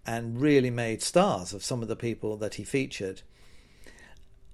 and 0.07 0.41
really 0.41 0.71
made 0.71 1.03
stars 1.03 1.53
of 1.53 1.65
some 1.65 1.83
of 1.83 1.89
the 1.89 1.97
people 1.97 2.37
that 2.37 2.55
he 2.55 2.65
featured. 2.65 3.23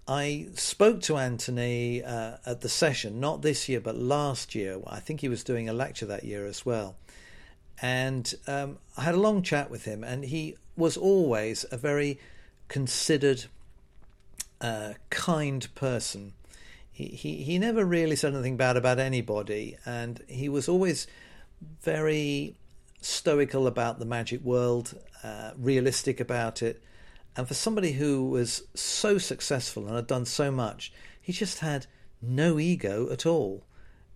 I 0.07 0.49
spoke 0.55 1.03
to 1.03 1.19
Anthony 1.19 2.03
uh, 2.03 2.39
at 2.47 2.63
the 2.63 2.69
session, 2.69 3.21
not 3.21 3.43
this 3.43 3.69
year, 3.69 3.81
but 3.81 3.97
last 3.97 4.55
year. 4.55 4.81
I 4.87 5.01
think 5.01 5.21
he 5.21 5.29
was 5.29 5.45
doing 5.45 5.69
a 5.69 5.75
lecture 5.75 6.07
that 6.07 6.25
year 6.25 6.47
as 6.47 6.65
well. 6.65 6.97
And 7.81 8.35
um, 8.47 8.79
I 8.97 9.03
had 9.03 9.15
a 9.15 9.21
long 9.21 9.43
chat 9.43 9.71
with 9.71 9.85
him, 9.85 10.03
and 10.03 10.25
he 10.25 10.57
was 10.77 10.97
always 10.97 11.67
a 11.71 11.77
very 11.77 12.19
considered 12.69 13.45
uh, 14.61 14.95
kind 15.11 15.73
person. 15.75 16.33
He, 16.91 17.07
he, 17.07 17.43
he 17.43 17.59
never 17.59 17.85
really 17.85 18.17
said 18.17 18.35
anything 18.35 18.57
bad 18.57 18.77
about 18.77 18.99
anybody, 18.99 19.77
and 19.87 20.23
he 20.27 20.49
was 20.49 20.69
always 20.69 21.07
very 21.83 22.57
stoical 23.01 23.67
about 23.67 23.99
the 23.99 24.05
magic 24.05 24.43
world, 24.43 24.99
uh, 25.23 25.53
realistic 25.57 26.21
about 26.21 26.63
it. 26.63 26.83
And 27.37 27.47
for 27.47 27.55
somebody 27.55 27.93
who 27.93 28.31
was 28.31 28.65
so 28.75 29.19
successful 29.19 29.87
and 29.87 29.95
had 29.95 30.09
done 30.09 30.25
so 30.25 30.51
much, 30.51 30.93
he 31.21 31.33
just 31.33 31.61
had 31.61 31.87
no 32.21 32.59
ego 32.59 33.09
at 33.13 33.27
all. 33.27 33.65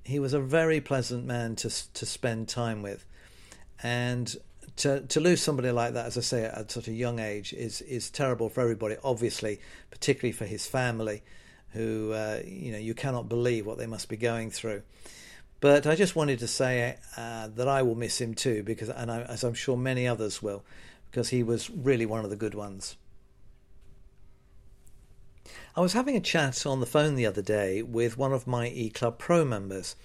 He 0.05 0.19
was 0.19 0.33
a 0.33 0.41
very 0.41 0.81
pleasant 0.81 1.25
man 1.25 1.55
to 1.57 1.71
to 1.93 2.05
spend 2.05 2.49
time 2.49 2.83
with, 2.83 3.07
and 3.81 4.35
to 4.77 5.01
to 5.01 5.21
lose 5.21 5.43
somebody 5.43 5.71
like 5.71 5.95
that, 5.95 6.07
as 6.07 6.19
I 6.19 6.21
say, 6.21 6.45
at 6.45 6.71
such 6.71 6.89
a 6.89 6.93
young 6.93 7.19
age, 7.19 7.53
is 7.53 7.81
is 7.83 8.11
terrible 8.11 8.49
for 8.49 8.61
everybody. 8.61 8.97
Obviously, 9.03 9.61
particularly 9.91 10.33
for 10.33 10.47
his 10.47 10.67
family, 10.67 11.23
who 11.71 12.13
uh, 12.13 12.41
you 12.45 12.73
know 12.73 12.79
you 12.79 12.95
cannot 12.95 13.29
believe 13.29 13.67
what 13.67 13.79
they 13.79 13.87
must 13.87 14.09
be 14.09 14.17
going 14.17 14.51
through. 14.51 14.83
But 15.61 15.87
I 15.87 15.95
just 15.95 16.17
wanted 16.17 16.41
to 16.41 16.49
say 16.49 16.97
uh, 17.17 17.49
that 17.55 17.69
I 17.69 17.83
will 17.83 17.95
miss 17.95 18.21
him 18.21 18.35
too, 18.35 18.63
because 18.63 18.89
and 18.89 19.11
I, 19.11 19.23
as 19.23 19.45
I'm 19.45 19.55
sure 19.55 19.77
many 19.77 20.09
others 20.09 20.43
will, 20.43 20.65
because 21.11 21.29
he 21.29 21.43
was 21.43 21.71
really 21.71 22.07
one 22.07 22.25
of 22.25 22.31
the 22.31 22.37
good 22.37 22.55
ones. 22.55 22.97
I 25.75 25.81
was 25.81 25.93
having 25.93 26.17
a 26.17 26.21
chat 26.21 26.67
on 26.67 26.81
the 26.81 26.87
phone 26.87 27.15
the 27.15 27.27
other 27.27 27.43
day 27.43 27.83
with 27.83 28.19
one 28.19 28.33
of 28.33 28.47
my 28.47 28.69
E 28.69 28.91
Club 28.91 29.19
Pro 29.19 29.45
members, 29.45 29.97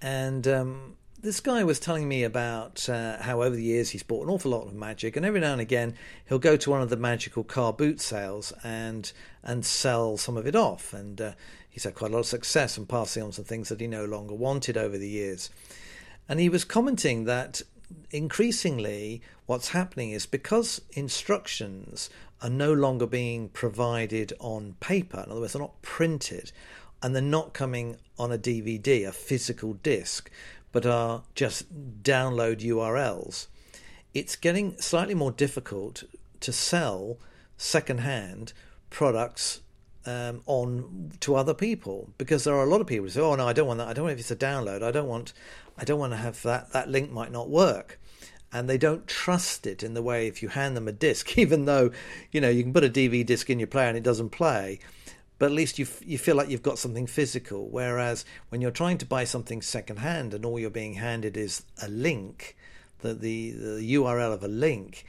and 0.00 0.46
um, 0.46 0.96
this 1.26 1.40
guy 1.40 1.64
was 1.64 1.80
telling 1.80 2.08
me 2.08 2.22
about 2.22 2.88
uh, 2.88 3.20
how 3.20 3.42
over 3.42 3.56
the 3.56 3.62
years 3.62 3.90
he's 3.90 4.04
bought 4.04 4.22
an 4.22 4.32
awful 4.32 4.52
lot 4.52 4.64
of 4.64 4.74
magic, 4.74 5.16
and 5.16 5.26
every 5.26 5.40
now 5.40 5.50
and 5.50 5.60
again 5.60 5.92
he'll 6.28 6.38
go 6.38 6.56
to 6.56 6.70
one 6.70 6.80
of 6.80 6.88
the 6.88 6.96
magical 6.96 7.42
car 7.42 7.72
boot 7.72 8.00
sales 8.00 8.52
and 8.62 9.12
and 9.42 9.66
sell 9.66 10.16
some 10.16 10.36
of 10.36 10.46
it 10.46 10.54
off. 10.54 10.94
And 10.94 11.20
uh, 11.20 11.32
he's 11.68 11.82
had 11.82 11.96
quite 11.96 12.12
a 12.12 12.14
lot 12.14 12.20
of 12.20 12.26
success 12.26 12.78
in 12.78 12.86
passing 12.86 13.24
on 13.24 13.32
some 13.32 13.44
things 13.44 13.68
that 13.70 13.80
he 13.80 13.88
no 13.88 14.04
longer 14.04 14.34
wanted 14.34 14.76
over 14.76 14.96
the 14.96 15.08
years. 15.08 15.50
And 16.28 16.38
he 16.38 16.48
was 16.48 16.64
commenting 16.64 17.24
that 17.24 17.60
increasingly 18.12 19.20
what's 19.46 19.70
happening 19.70 20.12
is 20.12 20.26
because 20.26 20.80
instructions 20.92 22.08
are 22.40 22.50
no 22.50 22.72
longer 22.72 23.06
being 23.06 23.48
provided 23.48 24.32
on 24.38 24.76
paper, 24.78 25.24
in 25.26 25.32
other 25.32 25.40
words, 25.40 25.54
they're 25.54 25.62
not 25.62 25.82
printed, 25.82 26.52
and 27.02 27.16
they're 27.16 27.22
not 27.22 27.52
coming 27.52 27.96
on 28.16 28.30
a 28.30 28.38
DVD, 28.38 29.08
a 29.08 29.12
physical 29.12 29.74
disc 29.74 30.30
but 30.76 30.84
are 30.84 31.22
just 31.34 32.02
download 32.02 32.60
URLs, 32.60 33.46
it's 34.12 34.36
getting 34.36 34.76
slightly 34.76 35.14
more 35.14 35.30
difficult 35.30 36.04
to 36.40 36.52
sell 36.52 37.16
secondhand 37.56 38.52
products 38.90 39.62
um, 40.04 40.42
on 40.44 41.12
to 41.20 41.34
other 41.34 41.54
people 41.54 42.10
because 42.18 42.44
there 42.44 42.54
are 42.54 42.62
a 42.62 42.68
lot 42.68 42.82
of 42.82 42.86
people 42.86 43.06
who 43.06 43.10
say, 43.10 43.22
"Oh 43.22 43.36
no, 43.36 43.48
I 43.48 43.54
don't 43.54 43.66
want 43.66 43.78
that. 43.78 43.88
I 43.88 43.94
don't 43.94 44.04
want 44.04 44.12
if 44.12 44.20
it's 44.20 44.30
a 44.30 44.36
download. 44.36 44.82
I 44.82 44.90
don't 44.90 45.08
want. 45.08 45.32
I 45.78 45.84
don't 45.86 45.98
want 45.98 46.12
to 46.12 46.18
have 46.18 46.42
that. 46.42 46.74
That 46.74 46.90
link 46.90 47.10
might 47.10 47.32
not 47.32 47.48
work." 47.48 47.98
And 48.52 48.68
they 48.68 48.76
don't 48.76 49.06
trust 49.06 49.66
it 49.66 49.82
in 49.82 49.94
the 49.94 50.02
way 50.02 50.26
if 50.26 50.42
you 50.42 50.50
hand 50.50 50.76
them 50.76 50.88
a 50.88 50.92
disc, 50.92 51.38
even 51.44 51.64
though 51.64 51.90
you 52.32 52.42
know 52.42 52.50
you 52.50 52.62
can 52.62 52.74
put 52.74 52.84
a 52.84 52.90
DVD 52.90 53.24
disc 53.24 53.48
in 53.48 53.58
your 53.58 53.66
player 53.66 53.88
and 53.88 53.96
it 53.96 54.04
doesn't 54.04 54.28
play 54.28 54.78
but 55.38 55.46
at 55.46 55.52
least 55.52 55.78
you 55.78 55.86
you 56.04 56.18
feel 56.18 56.36
like 56.36 56.48
you've 56.48 56.62
got 56.62 56.78
something 56.78 57.06
physical. 57.06 57.68
Whereas 57.68 58.24
when 58.48 58.60
you're 58.60 58.70
trying 58.70 58.98
to 58.98 59.06
buy 59.06 59.24
something 59.24 59.62
secondhand 59.62 60.34
and 60.34 60.44
all 60.44 60.58
you're 60.58 60.70
being 60.70 60.94
handed 60.94 61.36
is 61.36 61.64
a 61.82 61.88
link, 61.88 62.56
the 63.00 63.14
the, 63.14 63.50
the 63.52 63.94
URL 63.94 64.32
of 64.32 64.42
a 64.42 64.48
link, 64.48 65.04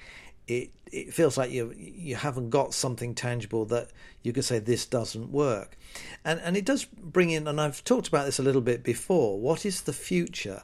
it 0.48 0.72
it 0.92 1.14
feels 1.14 1.38
like 1.38 1.52
you 1.52 1.74
you 1.78 2.16
haven't 2.16 2.50
got 2.50 2.74
something 2.74 3.16
tangible 3.16 3.66
that 3.66 3.90
you 4.24 4.34
can 4.34 4.44
say 4.44 4.60
this 4.60 4.86
doesn't 4.86 5.32
work, 5.32 5.78
and 6.26 6.40
and 6.42 6.58
it 6.58 6.66
does 6.66 6.86
bring 6.86 7.30
in. 7.30 7.48
And 7.48 7.60
I've 7.60 7.84
talked 7.84 8.08
about 8.08 8.26
this 8.26 8.40
a 8.40 8.44
little 8.44 8.62
bit 8.62 8.84
before. 8.84 9.40
What 9.40 9.66
is 9.66 9.82
the 9.82 9.94
future 9.94 10.64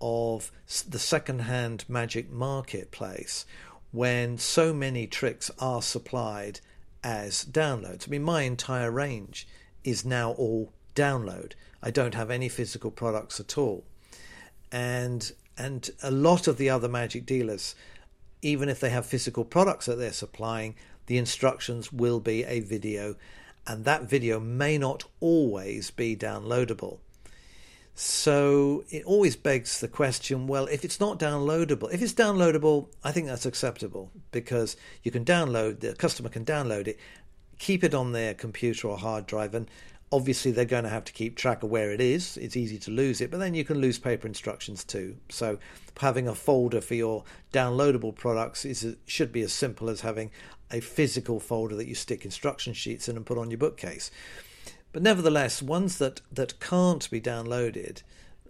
of 0.00 0.52
the 0.88 0.98
secondhand 0.98 1.84
magic 1.88 2.30
marketplace 2.30 3.44
when 3.90 4.38
so 4.38 4.72
many 4.72 5.06
tricks 5.06 5.50
are 5.58 5.82
supplied 5.82 6.60
as 7.02 7.44
downloads. 7.44 8.08
I 8.08 8.10
mean, 8.10 8.22
my 8.22 8.42
entire 8.42 8.90
range 8.90 9.46
is 9.84 10.04
now 10.04 10.32
all 10.32 10.72
download. 10.94 11.52
I 11.82 11.90
don't 11.90 12.14
have 12.14 12.30
any 12.30 12.48
physical 12.48 12.90
products 12.90 13.38
at 13.40 13.56
all. 13.56 13.84
And 14.72 15.32
and 15.56 15.90
a 16.02 16.10
lot 16.10 16.46
of 16.46 16.56
the 16.56 16.70
other 16.70 16.88
magic 16.88 17.26
dealers, 17.26 17.74
even 18.42 18.68
if 18.68 18.78
they 18.78 18.90
have 18.90 19.06
physical 19.06 19.44
products 19.44 19.86
that 19.86 19.96
they're 19.96 20.12
supplying, 20.12 20.76
the 21.06 21.18
instructions 21.18 21.92
will 21.92 22.20
be 22.20 22.44
a 22.44 22.60
video, 22.60 23.16
and 23.66 23.84
that 23.84 24.04
video 24.04 24.38
may 24.38 24.78
not 24.78 25.04
always 25.20 25.90
be 25.90 26.14
downloadable. 26.16 26.98
So 28.00 28.84
it 28.90 29.02
always 29.06 29.34
begs 29.34 29.80
the 29.80 29.88
question 29.88 30.46
well, 30.46 30.66
if 30.66 30.84
it's 30.84 31.00
not 31.00 31.18
downloadable, 31.18 31.92
if 31.92 32.00
it's 32.00 32.14
downloadable, 32.14 32.86
I 33.02 33.10
think 33.10 33.26
that's 33.26 33.44
acceptable 33.44 34.12
because 34.30 34.76
you 35.02 35.10
can 35.10 35.24
download, 35.24 35.80
the 35.80 35.94
customer 35.94 36.28
can 36.28 36.44
download 36.44 36.86
it, 36.86 36.96
keep 37.58 37.82
it 37.82 37.94
on 37.94 38.12
their 38.12 38.34
computer 38.34 38.86
or 38.86 38.98
hard 38.98 39.26
drive, 39.26 39.52
and 39.52 39.68
obviously 40.12 40.52
they're 40.52 40.64
going 40.64 40.84
to 40.84 40.90
have 40.90 41.06
to 41.06 41.12
keep 41.12 41.34
track 41.34 41.64
of 41.64 41.70
where 41.70 41.90
it 41.90 42.00
is. 42.00 42.36
It's 42.36 42.56
easy 42.56 42.78
to 42.78 42.92
lose 42.92 43.20
it, 43.20 43.32
but 43.32 43.40
then 43.40 43.54
you 43.54 43.64
can 43.64 43.78
lose 43.78 43.98
paper 43.98 44.28
instructions 44.28 44.84
too. 44.84 45.16
So 45.28 45.58
having 45.98 46.28
a 46.28 46.36
folder 46.36 46.80
for 46.80 46.94
your 46.94 47.24
downloadable 47.52 48.14
products 48.14 48.64
is 48.64 48.94
should 49.06 49.32
be 49.32 49.42
as 49.42 49.52
simple 49.52 49.90
as 49.90 50.02
having 50.02 50.30
a 50.70 50.78
physical 50.78 51.40
folder 51.40 51.74
that 51.74 51.88
you 51.88 51.96
stick 51.96 52.24
instruction 52.24 52.74
sheets 52.74 53.08
in 53.08 53.16
and 53.16 53.26
put 53.26 53.38
on 53.38 53.50
your 53.50 53.58
bookcase. 53.58 54.12
But 54.92 55.02
nevertheless, 55.02 55.62
ones 55.62 55.98
that, 55.98 56.20
that 56.32 56.60
can't 56.60 57.08
be 57.10 57.20
downloaded, 57.20 58.02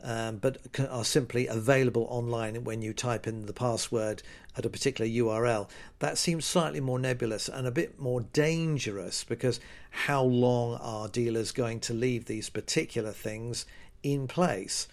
um, 0.02 0.36
but 0.36 0.58
are 0.88 1.04
simply 1.04 1.46
available 1.46 2.06
online 2.08 2.62
when 2.64 2.82
you 2.82 2.92
type 2.92 3.26
in 3.26 3.46
the 3.46 3.52
password 3.52 4.22
at 4.56 4.64
a 4.64 4.70
particular 4.70 5.10
URL. 5.10 5.68
That 5.98 6.18
seems 6.18 6.44
slightly 6.44 6.80
more 6.80 6.98
nebulous 6.98 7.48
and 7.48 7.66
a 7.66 7.72
bit 7.72 7.98
more 7.98 8.20
dangerous 8.20 9.24
because 9.24 9.60
how 9.90 10.22
long 10.22 10.76
are 10.76 11.08
dealers 11.08 11.50
going 11.50 11.80
to 11.80 11.94
leave 11.94 12.26
these 12.26 12.48
particular 12.48 13.12
things 13.12 13.66
in 14.02 14.28
place? 14.28 14.86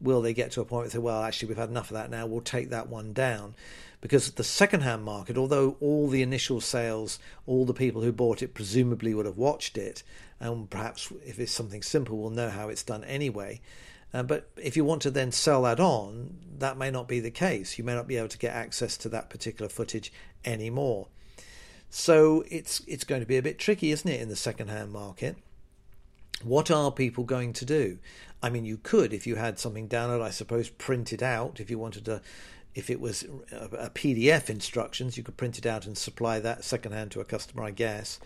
Will 0.00 0.22
they 0.22 0.34
get 0.34 0.52
to 0.52 0.60
a 0.60 0.64
point 0.64 0.84
where 0.84 0.90
say, 0.90 0.98
well, 0.98 1.22
actually, 1.22 1.48
we've 1.48 1.58
had 1.58 1.70
enough 1.70 1.90
of 1.90 1.94
that 1.94 2.10
now, 2.10 2.26
we'll 2.26 2.40
take 2.40 2.70
that 2.70 2.88
one 2.88 3.12
down? 3.12 3.54
Because 4.00 4.30
the 4.30 4.44
second-hand 4.44 5.02
market, 5.02 5.36
although 5.36 5.76
all 5.80 6.08
the 6.08 6.22
initial 6.22 6.60
sales, 6.60 7.18
all 7.46 7.64
the 7.64 7.74
people 7.74 8.02
who 8.02 8.12
bought 8.12 8.42
it 8.42 8.54
presumably 8.54 9.12
would 9.12 9.26
have 9.26 9.36
watched 9.36 9.76
it, 9.76 10.04
and 10.40 10.68
perhaps 10.70 11.12
if 11.24 11.38
it's 11.38 11.52
something 11.52 11.82
simple, 11.82 12.18
we'll 12.18 12.30
know 12.30 12.50
how 12.50 12.68
it's 12.68 12.82
done 12.82 13.04
anyway. 13.04 13.60
Uh, 14.12 14.22
but 14.22 14.50
if 14.56 14.76
you 14.76 14.84
want 14.84 15.02
to 15.02 15.10
then 15.10 15.32
sell 15.32 15.62
that 15.62 15.80
on, 15.80 16.38
that 16.58 16.78
may 16.78 16.90
not 16.90 17.08
be 17.08 17.20
the 17.20 17.30
case. 17.30 17.76
You 17.76 17.84
may 17.84 17.94
not 17.94 18.08
be 18.08 18.16
able 18.16 18.28
to 18.28 18.38
get 18.38 18.54
access 18.54 18.96
to 18.98 19.08
that 19.10 19.28
particular 19.28 19.68
footage 19.68 20.12
anymore. 20.44 21.08
So 21.90 22.44
it's 22.50 22.82
it's 22.86 23.04
going 23.04 23.20
to 23.20 23.26
be 23.26 23.36
a 23.36 23.42
bit 23.42 23.58
tricky, 23.58 23.90
isn't 23.92 24.10
it, 24.10 24.20
in 24.20 24.28
the 24.28 24.36
second-hand 24.36 24.92
market? 24.92 25.36
What 26.42 26.70
are 26.70 26.92
people 26.92 27.24
going 27.24 27.52
to 27.54 27.64
do? 27.64 27.98
I 28.42 28.50
mean, 28.50 28.64
you 28.64 28.76
could, 28.76 29.12
if 29.12 29.26
you 29.26 29.36
had 29.36 29.58
something 29.58 29.88
downloaded, 29.88 30.22
I 30.22 30.30
suppose, 30.30 30.68
print 30.68 31.12
it 31.12 31.22
out. 31.22 31.58
If 31.58 31.70
you 31.70 31.78
wanted 31.78 32.04
to, 32.04 32.22
if 32.74 32.90
it 32.90 33.00
was 33.00 33.24
a 33.50 33.90
PDF 33.90 34.48
instructions, 34.48 35.16
you 35.16 35.24
could 35.24 35.36
print 35.36 35.58
it 35.58 35.66
out 35.66 35.86
and 35.86 35.98
supply 35.98 36.38
that 36.38 36.62
secondhand 36.62 37.10
to 37.12 37.20
a 37.20 37.24
customer, 37.24 37.64
I 37.64 37.72
guess. 37.72 38.20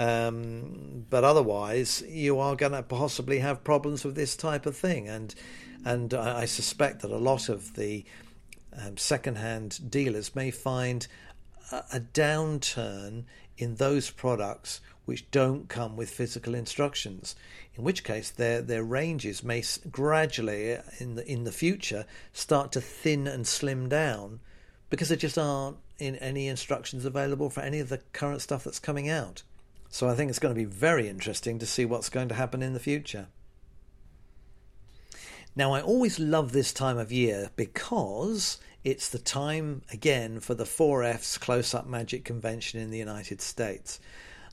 Um, 0.00 1.04
but 1.10 1.24
otherwise, 1.24 2.02
you 2.08 2.38
are 2.38 2.56
going 2.56 2.72
to 2.72 2.82
possibly 2.82 3.40
have 3.40 3.62
problems 3.62 4.02
with 4.02 4.14
this 4.14 4.34
type 4.34 4.64
of 4.64 4.74
thing, 4.74 5.08
and 5.08 5.34
and 5.84 6.14
I, 6.14 6.42
I 6.42 6.44
suspect 6.46 7.02
that 7.02 7.10
a 7.10 7.18
lot 7.18 7.50
of 7.50 7.74
the 7.74 8.04
um, 8.72 8.96
second-hand 8.96 9.90
dealers 9.90 10.34
may 10.34 10.50
find 10.50 11.06
a, 11.70 11.84
a 11.92 12.00
downturn 12.00 13.24
in 13.58 13.74
those 13.74 14.08
products 14.10 14.80
which 15.04 15.30
don't 15.30 15.68
come 15.68 15.96
with 15.98 16.08
physical 16.08 16.54
instructions. 16.54 17.36
In 17.74 17.84
which 17.84 18.02
case, 18.02 18.30
their 18.30 18.62
their 18.62 18.84
ranges 18.84 19.44
may 19.44 19.62
gradually, 19.90 20.78
in 20.98 21.16
the 21.16 21.30
in 21.30 21.44
the 21.44 21.52
future, 21.52 22.06
start 22.32 22.72
to 22.72 22.80
thin 22.80 23.26
and 23.26 23.46
slim 23.46 23.88
down, 23.90 24.40
because 24.88 25.08
there 25.08 25.18
just 25.18 25.36
aren't 25.36 25.76
in 25.98 26.16
any 26.16 26.48
instructions 26.48 27.04
available 27.04 27.50
for 27.50 27.60
any 27.60 27.80
of 27.80 27.90
the 27.90 28.00
current 28.14 28.40
stuff 28.40 28.64
that's 28.64 28.78
coming 28.78 29.10
out. 29.10 29.42
So 29.90 30.08
I 30.08 30.14
think 30.14 30.30
it's 30.30 30.38
going 30.38 30.54
to 30.54 30.58
be 30.58 30.64
very 30.64 31.08
interesting 31.08 31.58
to 31.58 31.66
see 31.66 31.84
what's 31.84 32.08
going 32.08 32.28
to 32.28 32.34
happen 32.34 32.62
in 32.62 32.72
the 32.72 32.80
future. 32.80 33.26
Now, 35.56 35.72
I 35.72 35.82
always 35.82 36.20
love 36.20 36.52
this 36.52 36.72
time 36.72 36.96
of 36.96 37.10
year 37.10 37.50
because 37.56 38.58
it's 38.84 39.08
the 39.08 39.18
time 39.18 39.82
again 39.92 40.38
for 40.38 40.54
the 40.54 40.64
4F's 40.64 41.38
Close 41.38 41.74
Up 41.74 41.86
Magic 41.86 42.24
Convention 42.24 42.80
in 42.80 42.90
the 42.90 42.98
United 42.98 43.42
States. 43.42 43.98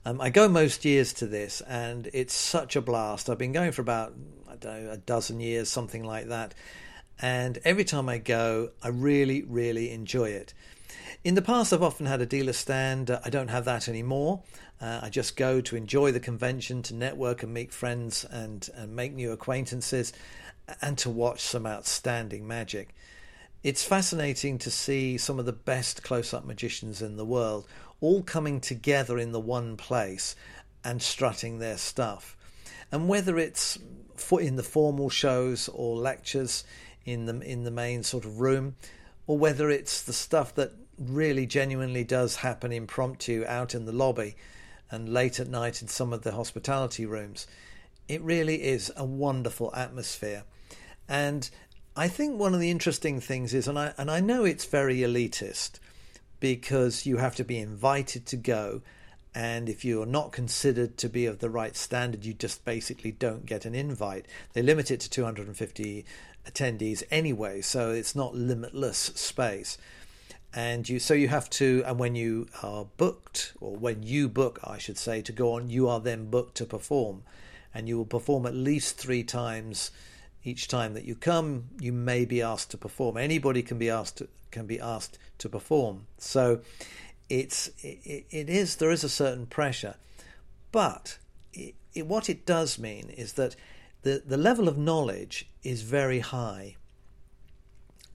Um, 0.05 0.19
I 0.19 0.31
go 0.31 0.49
most 0.49 0.85
years 0.85 1.13
to 1.13 1.27
this, 1.27 1.61
and 1.61 2.09
it's 2.13 2.33
such 2.33 2.75
a 2.75 2.81
blast. 2.81 3.29
I've 3.29 3.37
been 3.37 3.51
going 3.51 3.71
for 3.71 3.81
about 3.81 4.13
I 4.49 4.55
don't 4.55 4.85
know 4.85 4.91
a 4.91 4.97
dozen 4.97 5.39
years, 5.39 5.69
something 5.69 6.03
like 6.03 6.29
that. 6.29 6.55
And 7.21 7.59
every 7.63 7.83
time 7.83 8.09
I 8.09 8.17
go, 8.17 8.71
I 8.81 8.87
really, 8.87 9.43
really 9.43 9.91
enjoy 9.91 10.29
it. 10.29 10.53
In 11.23 11.35
the 11.35 11.41
past, 11.41 11.73
I've 11.73 11.83
often 11.83 12.05
had 12.05 12.21
a 12.21 12.25
dealer 12.25 12.53
stand. 12.53 13.11
I 13.11 13.29
don't 13.29 13.49
have 13.49 13.65
that 13.65 13.87
anymore. 13.87 14.43
Uh, 14.79 14.99
I 15.03 15.09
just 15.09 15.35
go 15.35 15.59
to 15.61 15.75
enjoy 15.75 16.11
the 16.11 16.19
convention, 16.19 16.83
to 16.83 16.93
network 16.93 17.41
and 17.41 17.53
meet 17.53 17.73
friends 17.73 18.25
and, 18.25 18.69
and 18.75 18.95
make 18.95 19.13
new 19.13 19.31
acquaintances, 19.31 20.13
and 20.81 20.97
to 20.99 21.09
watch 21.09 21.41
some 21.41 21.65
outstanding 21.65 22.47
magic. 22.47 22.93
It's 23.63 23.83
fascinating 23.83 24.59
to 24.59 24.71
see 24.71 25.17
some 25.17 25.39
of 25.39 25.45
the 25.45 25.53
best 25.53 26.03
close 26.03 26.33
up 26.33 26.45
magicians 26.45 27.01
in 27.01 27.17
the 27.17 27.25
world 27.25 27.67
all 27.99 28.21
coming 28.21 28.61
together 28.61 29.17
in 29.17 29.31
the 29.31 29.39
one 29.39 29.75
place 29.77 30.35
and 30.83 31.01
strutting 31.01 31.57
their 31.57 31.77
stuff. 31.77 32.37
And 32.91 33.09
whether 33.09 33.37
it's 33.39 33.79
in 34.31 34.55
the 34.55 34.63
formal 34.63 35.09
shows 35.09 35.69
or 35.69 35.97
lectures 35.97 36.63
in 37.05 37.25
the 37.25 37.39
in 37.41 37.63
the 37.63 37.71
main 37.71 38.03
sort 38.03 38.25
of 38.25 38.39
room, 38.39 38.75
or 39.25 39.37
whether 39.37 39.69
it's 39.69 40.03
the 40.03 40.13
stuff 40.13 40.53
that 40.55 40.73
really 40.97 41.45
genuinely 41.45 42.03
does 42.03 42.37
happen 42.37 42.71
impromptu 42.71 43.43
out 43.47 43.73
in 43.73 43.85
the 43.85 43.91
lobby 43.91 44.35
and 44.91 45.09
late 45.09 45.39
at 45.39 45.47
night 45.47 45.81
in 45.81 45.87
some 45.87 46.13
of 46.13 46.23
the 46.23 46.33
hospitality 46.33 47.05
rooms. 47.05 47.47
It 48.07 48.21
really 48.21 48.63
is 48.63 48.91
a 48.95 49.03
wonderful 49.03 49.73
atmosphere. 49.75 50.43
And 51.07 51.49
I 51.95 52.07
think 52.07 52.39
one 52.39 52.53
of 52.53 52.59
the 52.59 52.71
interesting 52.71 53.19
things 53.19 53.53
is, 53.53 53.67
and 53.67 53.77
I, 53.77 53.93
and 53.97 54.09
I 54.09 54.19
know 54.19 54.45
it's 54.45 54.65
very 54.65 54.97
elitist 54.97 55.79
because 56.39 57.05
you 57.05 57.17
have 57.17 57.35
to 57.35 57.43
be 57.43 57.57
invited 57.57 58.25
to 58.27 58.37
go. 58.37 58.81
And 59.33 59.69
if 59.69 59.83
you're 59.83 60.05
not 60.05 60.31
considered 60.31 60.97
to 60.97 61.09
be 61.09 61.25
of 61.25 61.39
the 61.39 61.49
right 61.49 61.75
standard, 61.75 62.25
you 62.25 62.33
just 62.33 62.65
basically 62.65 63.11
don't 63.11 63.45
get 63.45 63.65
an 63.65 63.75
invite. 63.75 64.25
They 64.53 64.61
limit 64.61 64.89
it 64.89 64.99
to 65.01 65.09
250 65.09 66.05
attendees 66.49 67.03
anyway, 67.11 67.61
so 67.61 67.91
it's 67.91 68.15
not 68.15 68.35
limitless 68.35 68.97
space 68.97 69.77
and 70.57 70.89
you 70.89 70.97
so 70.97 71.13
you 71.13 71.27
have 71.27 71.47
to 71.51 71.83
and 71.85 71.99
when 71.99 72.15
you 72.15 72.47
are 72.63 72.85
booked 72.97 73.53
or 73.61 73.75
when 73.75 74.01
you 74.01 74.27
book 74.27 74.59
i 74.63 74.79
should 74.79 74.97
say 74.97 75.21
to 75.21 75.31
go 75.31 75.53
on 75.53 75.69
you 75.69 75.87
are 75.87 75.99
then 75.99 76.29
booked 76.29 76.55
to 76.55 76.65
perform. 76.65 77.21
And 77.73 77.87
you 77.87 77.97
will 77.97 78.05
perform 78.05 78.47
at 78.47 78.55
least 78.55 78.97
three 78.97 79.23
times 79.23 79.91
each 80.43 80.67
time 80.67 80.95
that 80.95 81.05
you 81.05 81.13
come. 81.13 81.65
You 81.79 81.93
may 81.93 82.25
be 82.25 82.41
asked 82.41 82.71
to 82.71 82.77
perform. 82.77 83.17
Anybody 83.17 83.61
can 83.61 83.77
be 83.77 83.87
asked 83.87 84.17
to, 84.17 84.27
can 84.49 84.65
be 84.65 84.79
asked 84.79 85.19
to 85.37 85.47
perform. 85.47 86.07
So 86.17 86.61
it's 87.29 87.69
it, 87.83 88.25
it 88.31 88.49
is 88.49 88.77
there 88.77 88.89
is 88.89 89.03
a 89.03 89.09
certain 89.09 89.45
pressure. 89.45 89.93
But 90.71 91.19
it, 91.53 91.75
it, 91.93 92.07
what 92.07 92.29
it 92.29 92.47
does 92.47 92.79
mean 92.79 93.09
is 93.09 93.33
that 93.33 93.55
the 94.01 94.23
the 94.25 94.37
level 94.37 94.67
of 94.67 94.75
knowledge 94.75 95.47
is 95.63 95.83
very 95.83 96.21
high. 96.21 96.77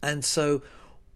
And 0.02 0.24
so 0.24 0.62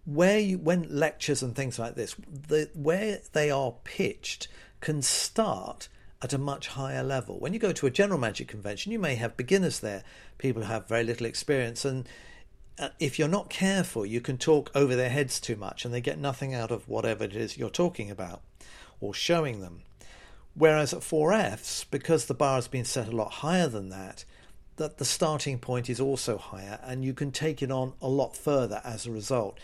where 0.07 0.39
you, 0.39 0.59
when 0.59 0.87
lectures 0.89 1.43
and 1.43 1.55
things 1.55 1.79
like 1.79 1.97
this, 1.97 2.15
the, 2.49 2.71
where 2.75 3.21
they 3.33 3.51
are 3.51 3.75
pitched 3.85 4.49
can 4.81 5.03
start 5.03 5.89
at 6.23 6.33
a 6.33 6.39
much 6.39 6.69
higher 6.69 7.03
level. 7.03 7.39
When 7.39 7.53
you 7.53 7.59
go 7.59 7.73
to 7.73 7.87
a 7.87 7.91
general 7.91 8.19
magic 8.19 8.49
convention, 8.49 8.93
you 8.93 8.99
may 8.99 9.17
have 9.17 9.37
beginners 9.37 9.81
there, 9.81 10.05
people 10.39 10.63
who 10.63 10.69
have 10.69 10.89
very 10.89 11.05
little 11.05 11.27
experience, 11.27 11.85
and 11.85 12.09
uh, 12.79 12.89
if 12.99 13.19
you're 13.19 13.29
not 13.29 13.51
careful, 13.51 14.07
you 14.07 14.21
can 14.21 14.39
talk 14.39 14.71
over 14.75 14.95
their 14.95 15.09
heads 15.09 15.41
too 15.41 15.57
much 15.57 15.85
and 15.85 15.93
they 15.93 16.01
get 16.01 16.19
nothing 16.19 16.55
out 16.55 16.71
of 16.71 16.89
whatever 16.89 17.25
it 17.25 17.35
is 17.35 17.57
you're 17.57 17.71
talking 17.71 18.11
about 18.11 18.43
or 19.01 19.15
showing 19.15 19.61
them. 19.61 19.83
Whereas 20.55 20.93
at 20.93 21.01
4Fs, 21.01 21.87
because 21.91 22.27
the 22.27 22.35
bar 22.35 22.57
has 22.57 22.69
been 22.69 22.85
set 22.85 23.09
a 23.09 23.17
lot 23.17 23.31
higher 23.31 23.69
than 23.69 23.89
that, 23.91 24.25
that 24.77 24.99
the 24.99 25.05
starting 25.05 25.59
point 25.59 25.89
is 25.89 26.01
also 26.01 26.37
higher 26.37 26.79
and 26.83 27.05
you 27.05 27.15
can 27.15 27.31
take 27.31 27.63
it 27.63 27.71
on 27.71 27.95
a 28.01 28.09
lot 28.09 28.37
further 28.37 28.81
as 28.85 29.07
a 29.07 29.11
result. 29.11 29.59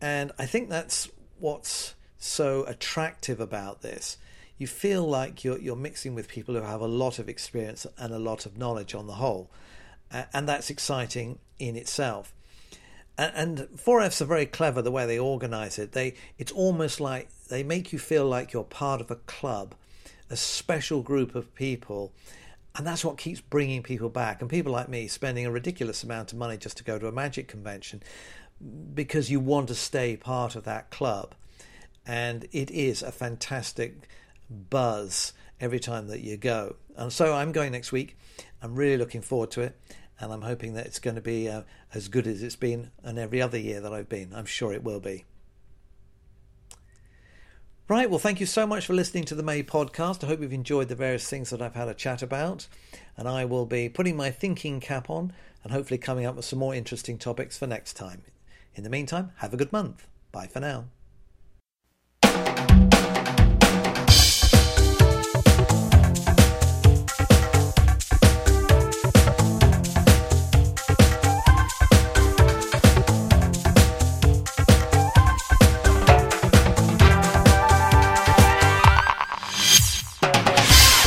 And 0.00 0.32
I 0.38 0.46
think 0.46 0.68
that's 0.68 1.10
what's 1.38 1.94
so 2.18 2.64
attractive 2.64 3.40
about 3.40 3.82
this. 3.82 4.18
You 4.56 4.66
feel 4.66 5.04
like 5.06 5.44
you're, 5.44 5.58
you're 5.58 5.76
mixing 5.76 6.14
with 6.14 6.28
people 6.28 6.54
who 6.54 6.62
have 6.62 6.80
a 6.80 6.86
lot 6.86 7.18
of 7.18 7.28
experience 7.28 7.86
and 7.96 8.12
a 8.12 8.18
lot 8.18 8.46
of 8.46 8.58
knowledge 8.58 8.94
on 8.94 9.06
the 9.06 9.14
whole. 9.14 9.50
and 10.10 10.48
that's 10.48 10.70
exciting 10.70 11.38
in 11.58 11.76
itself. 11.76 12.34
And, 13.16 13.60
and 13.60 13.68
4Fs 13.76 14.20
are 14.20 14.26
very 14.26 14.46
clever 14.46 14.82
the 14.82 14.90
way 14.90 15.06
they 15.06 15.18
organize 15.18 15.78
it. 15.78 15.92
They 15.92 16.14
It's 16.38 16.52
almost 16.52 17.00
like 17.00 17.28
they 17.48 17.62
make 17.62 17.92
you 17.92 17.98
feel 17.98 18.26
like 18.26 18.52
you're 18.52 18.64
part 18.64 19.00
of 19.00 19.10
a 19.10 19.16
club, 19.16 19.74
a 20.30 20.36
special 20.36 21.02
group 21.02 21.34
of 21.34 21.54
people 21.54 22.12
and 22.78 22.86
that's 22.86 23.04
what 23.04 23.18
keeps 23.18 23.40
bringing 23.40 23.82
people 23.82 24.08
back. 24.08 24.40
And 24.40 24.48
people 24.48 24.72
like 24.72 24.88
me 24.88 25.08
spending 25.08 25.44
a 25.44 25.50
ridiculous 25.50 26.04
amount 26.04 26.32
of 26.32 26.38
money 26.38 26.56
just 26.56 26.76
to 26.76 26.84
go 26.84 26.96
to 26.96 27.08
a 27.08 27.12
magic 27.12 27.48
convention 27.48 28.02
because 28.94 29.30
you 29.30 29.40
want 29.40 29.68
to 29.68 29.74
stay 29.74 30.16
part 30.16 30.56
of 30.56 30.64
that 30.64 30.90
club. 30.90 31.34
And 32.06 32.46
it 32.52 32.70
is 32.70 33.02
a 33.02 33.12
fantastic 33.12 34.08
buzz 34.50 35.32
every 35.60 35.80
time 35.80 36.08
that 36.08 36.20
you 36.20 36.36
go. 36.36 36.76
And 36.96 37.12
so 37.12 37.34
I'm 37.34 37.52
going 37.52 37.72
next 37.72 37.92
week. 37.92 38.16
I'm 38.62 38.74
really 38.74 38.96
looking 38.96 39.20
forward 39.20 39.50
to 39.52 39.62
it. 39.62 39.78
And 40.20 40.32
I'm 40.32 40.42
hoping 40.42 40.74
that 40.74 40.86
it's 40.86 40.98
going 40.98 41.16
to 41.16 41.22
be 41.22 41.48
uh, 41.48 41.62
as 41.94 42.08
good 42.08 42.26
as 42.26 42.42
it's 42.42 42.56
been 42.56 42.90
and 43.04 43.18
every 43.18 43.40
other 43.40 43.58
year 43.58 43.80
that 43.80 43.92
I've 43.92 44.08
been. 44.08 44.32
I'm 44.34 44.46
sure 44.46 44.72
it 44.72 44.82
will 44.82 45.00
be. 45.00 45.24
Right, 47.88 48.10
well, 48.10 48.18
thank 48.18 48.40
you 48.40 48.44
so 48.44 48.66
much 48.66 48.84
for 48.84 48.92
listening 48.92 49.24
to 49.26 49.34
the 49.34 49.42
May 49.42 49.62
podcast. 49.62 50.22
I 50.22 50.26
hope 50.26 50.42
you've 50.42 50.52
enjoyed 50.52 50.88
the 50.88 50.94
various 50.94 51.26
things 51.28 51.50
that 51.50 51.62
I've 51.62 51.74
had 51.74 51.88
a 51.88 51.94
chat 51.94 52.20
about. 52.20 52.66
And 53.16 53.28
I 53.28 53.44
will 53.44 53.64
be 53.64 53.88
putting 53.88 54.16
my 54.16 54.30
thinking 54.30 54.80
cap 54.80 55.08
on 55.08 55.32
and 55.62 55.72
hopefully 55.72 55.98
coming 55.98 56.26
up 56.26 56.36
with 56.36 56.44
some 56.44 56.58
more 56.58 56.74
interesting 56.74 57.16
topics 57.16 57.56
for 57.56 57.66
next 57.66 57.94
time. 57.94 58.22
In 58.78 58.84
the 58.84 58.90
meantime, 58.90 59.32
have 59.38 59.52
a 59.52 59.56
good 59.56 59.72
month. 59.72 60.06
Bye 60.30 60.46
for 60.46 60.60
now. 60.60 60.84